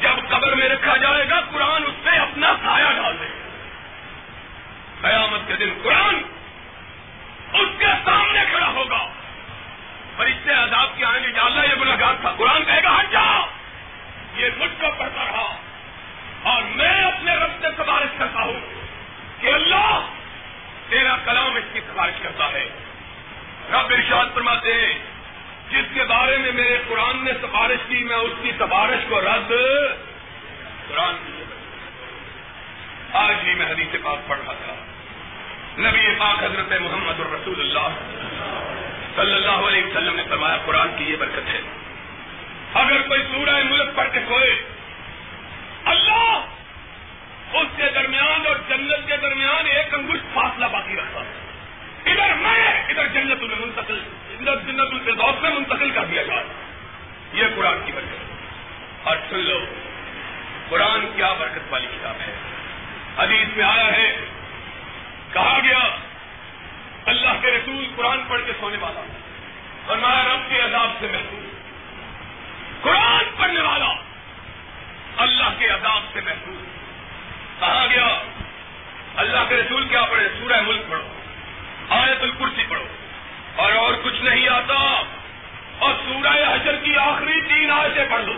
جب 0.00 0.28
قبر 0.28 0.54
میں 0.54 0.68
رکھا 0.68 0.96
جائے 0.96 1.28
گا 1.30 1.40
قرآن 1.52 1.82
اس 1.82 2.04
پہ 2.04 2.18
اپنا 2.18 2.52
سایہ 2.62 2.92
ڈال 3.02 3.16
دے 3.20 3.26
قیامت 5.02 5.48
کے 5.48 5.56
دن 5.56 5.72
قرآن 5.82 6.22
اس 7.52 7.68
کے 7.78 7.86
سامنے 8.04 8.44
کھڑا 8.50 8.68
ہوگا 8.68 9.06
فرشتے 10.16 10.52
عذاب 10.52 10.96
کے 10.96 11.04
آئیں 11.04 11.22
گے 11.22 11.28
یا 11.36 11.42
اللہ 11.42 11.60
یہ 11.60 11.80
گناگار 11.80 12.14
تھا 12.20 12.32
قرآن 12.36 12.64
کہے 12.64 12.82
گا 12.84 13.00
ہٹ 13.00 13.12
جا 13.12 13.24
یہ 14.34 14.48
مجھ 14.58 14.70
کو 14.80 14.90
پڑھتا 14.98 15.24
رہا 15.24 15.56
اور 16.42 16.62
میں 16.62 17.00
اپنے 17.02 17.34
رب 17.34 17.62
سے 17.62 17.68
سفارش 17.76 18.18
کرتا 18.18 18.42
ہوں 18.42 18.60
کہ 19.40 19.52
اللہ 19.52 20.06
تیرا 20.90 21.16
کلام 21.24 21.56
اس 21.56 21.64
کی 21.72 21.80
سفارش 21.80 22.22
کرتا 22.22 22.52
ہے 22.52 22.68
رب 23.72 23.92
ارشاد 23.92 24.34
فرماتے 24.34 24.72
ہیں 24.72 24.92
جس 25.70 25.94
کے 25.94 26.04
بارے 26.04 26.36
میں 26.36 26.52
میرے 26.52 26.78
قرآن 26.88 27.24
نے 27.24 27.32
سفارش 27.42 27.88
کی 27.88 28.04
میں 28.04 28.16
اس 28.16 28.32
کی 28.42 28.50
سفارش 28.58 29.04
کو 29.08 29.20
رد 29.20 29.52
قرآن 30.88 31.14
آج 33.12 33.34
بھی 33.44 33.54
میں 33.54 33.66
حدیث 33.66 34.02
پاک 34.02 34.28
پڑھ 34.28 34.38
رہا 34.38 34.52
تھا 34.64 34.74
نبی 35.78 36.11
پاک 36.22 36.42
حضرت 36.42 36.72
محمد 36.80 37.20
الرسول 37.20 37.60
اللہ 37.60 37.88
صلی 39.16 39.34
اللہ 39.34 39.66
علیہ 39.68 39.84
وسلم 39.84 40.16
نے 40.16 40.22
فرمایا 40.28 40.56
قرآن 40.64 40.88
کی 40.96 41.04
یہ 41.04 41.16
برکت 41.16 41.48
ہے۔ 41.48 41.60
اگر 42.74 43.02
کوئی 43.08 43.22
سورہ 43.32 43.62
ملک 43.64 43.94
پڑھ 43.94 44.08
کے 44.12 44.20
سوئے، 44.28 44.50
اللہ 45.84 46.44
اس 47.52 47.66
کے 47.76 47.82
درمیان 47.94 48.46
اور 48.46 48.56
جنت 48.68 49.08
کے 49.08 49.16
درمیان 49.16 49.66
ایک 49.66 49.94
انگوش 49.94 50.20
فاصلہ 50.34 50.66
باقی 50.72 50.96
رکھتا 50.96 51.20
ادھر 52.10 52.34
میں، 52.34 52.68
ادھر 52.88 53.06
جنت 53.06 53.42
میں 53.42 53.56
منتقل 53.60 54.00
ادھر 54.30 54.56
جنت 54.56 54.92
الفردوس 54.92 55.42
میں 55.42 55.50
منتقل 55.50 55.90
کر 55.90 56.04
دیا 56.04 56.22
جائے۔ 56.22 56.44
یہ 57.32 57.44
قرآن 57.56 57.78
کی 57.84 57.92
برکت 57.92 59.08
اور 59.08 59.16
سن 59.30 59.38
لو، 59.38 59.64
قرآن 60.68 61.00
کیا 61.16 61.32
برکت 61.32 61.72
والی 61.72 61.86
کتاب 61.86 62.14
ہے۔ 62.20 62.32
حدیث 63.18 63.56
میں 63.56 63.64
آیا 63.64 63.92
ہے، 63.92 64.24
کہا 65.32 65.58
گیا 65.64 66.11
اللہ 67.06 67.30
کے 67.42 67.50
رسول 67.50 67.86
قرآن 67.96 68.20
پڑھ 68.28 68.40
کے 68.46 68.52
سونے 68.60 68.76
والا، 68.80 69.00
فرمایا 69.86 70.34
رب 70.34 70.50
کے 70.50 70.60
عذاب 70.60 70.90
سے 71.00 71.06
محفوظ 71.12 71.46
قرآن 72.82 73.24
پڑھنے 73.36 73.60
والا 73.60 73.94
اللہ 75.16 75.48
کے 75.58 75.68
عذاب 75.68 76.02
سے 76.12 76.20
محفوظ 76.24 76.62
کہا 77.60 77.86
گیا، 77.90 78.18
اللہ 79.16 79.38
کے 79.48 79.56
رسول 79.56 79.88
کیا 79.88 80.02
پڑھے؟ 80.02 80.28
سورہ 80.40 80.60
ملک 80.60 80.82
پڑھو، 80.88 81.08
آیت 81.88 82.22
الکرسی 82.22 82.62
پڑھو، 82.68 82.84
اور 83.56 83.72
اور 83.72 83.94
کچھ 84.02 84.22
نہیں 84.22 84.48
آتا۔ 84.48 85.02
اور 85.78 85.94
سورہ 85.94 86.28
حجر 86.28 86.76
کی 86.76 86.96
آخری 86.96 87.40
تین 87.40 87.70
آیتیں 87.70 88.04
پڑھ 88.10 88.22
دو 88.26 88.32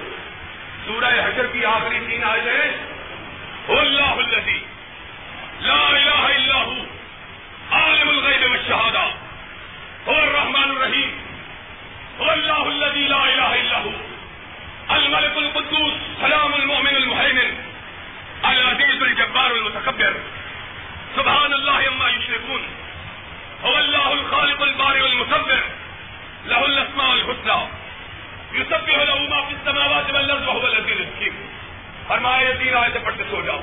سورہ 0.87 1.05
حجر 1.05 1.47
کی 1.47 1.65
آخری 1.65 1.99
تین 2.07 2.25
آیتیں، 2.25 3.77
اللہ 3.77 4.03
الذی، 4.03 4.59
لا 5.61 5.87
الہ 5.87 6.35
الا 6.35 6.55
ہو۔ 6.55 6.75
عالم 7.71 8.09
الغیب 8.09 8.51
والشہادہ 8.51 9.05
هو 10.07 10.15
الرحمن 10.15 10.71
الرحیم. 10.71 11.12
هو 12.19 12.31
اللہ 12.31 12.67
الذی 12.73 13.07
لا 13.09 13.23
الہ 13.25 13.47
الا 13.61 13.79
ہو. 13.85 13.93
الملك 14.89 15.37
القدوس، 15.37 15.95
سلام 16.21 16.55
المؤمن 16.55 16.97
المهيمن 16.97 17.55
العزيز 18.45 19.03
الجبار 19.03 19.51
المتكبر 19.51 20.15
سبحان 21.17 21.53
الله 21.53 21.79
عما 21.89 22.09
يشركون 22.09 22.62
هو 23.65 23.79
الله 23.79 24.12
الخالق 24.12 24.62
البارئ 24.62 25.07
المصور. 25.07 25.65
له 26.47 26.65
الاسماء 26.65 27.12
الحسنى 27.12 27.59
يسبح 28.53 28.97
له 28.97 29.19
ما 29.19 29.41
في 29.43 29.53
السماوات 29.53 30.15
والارض 30.15 30.49
وهو 30.49 30.67
العزيز 30.67 31.01
الحكيم 31.01 31.35
فرمایا، 32.09 32.49
یہ 32.49 32.55
تین 32.59 32.75
آیتیں 32.77 33.01
پڑھ 33.05 33.17
کے 33.19 33.25
سو 33.31 33.43
جاؤ. 33.43 33.61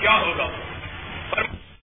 کیا 0.00 0.12
ہوگا؟ 0.12 0.48
فرمایا 1.30 1.55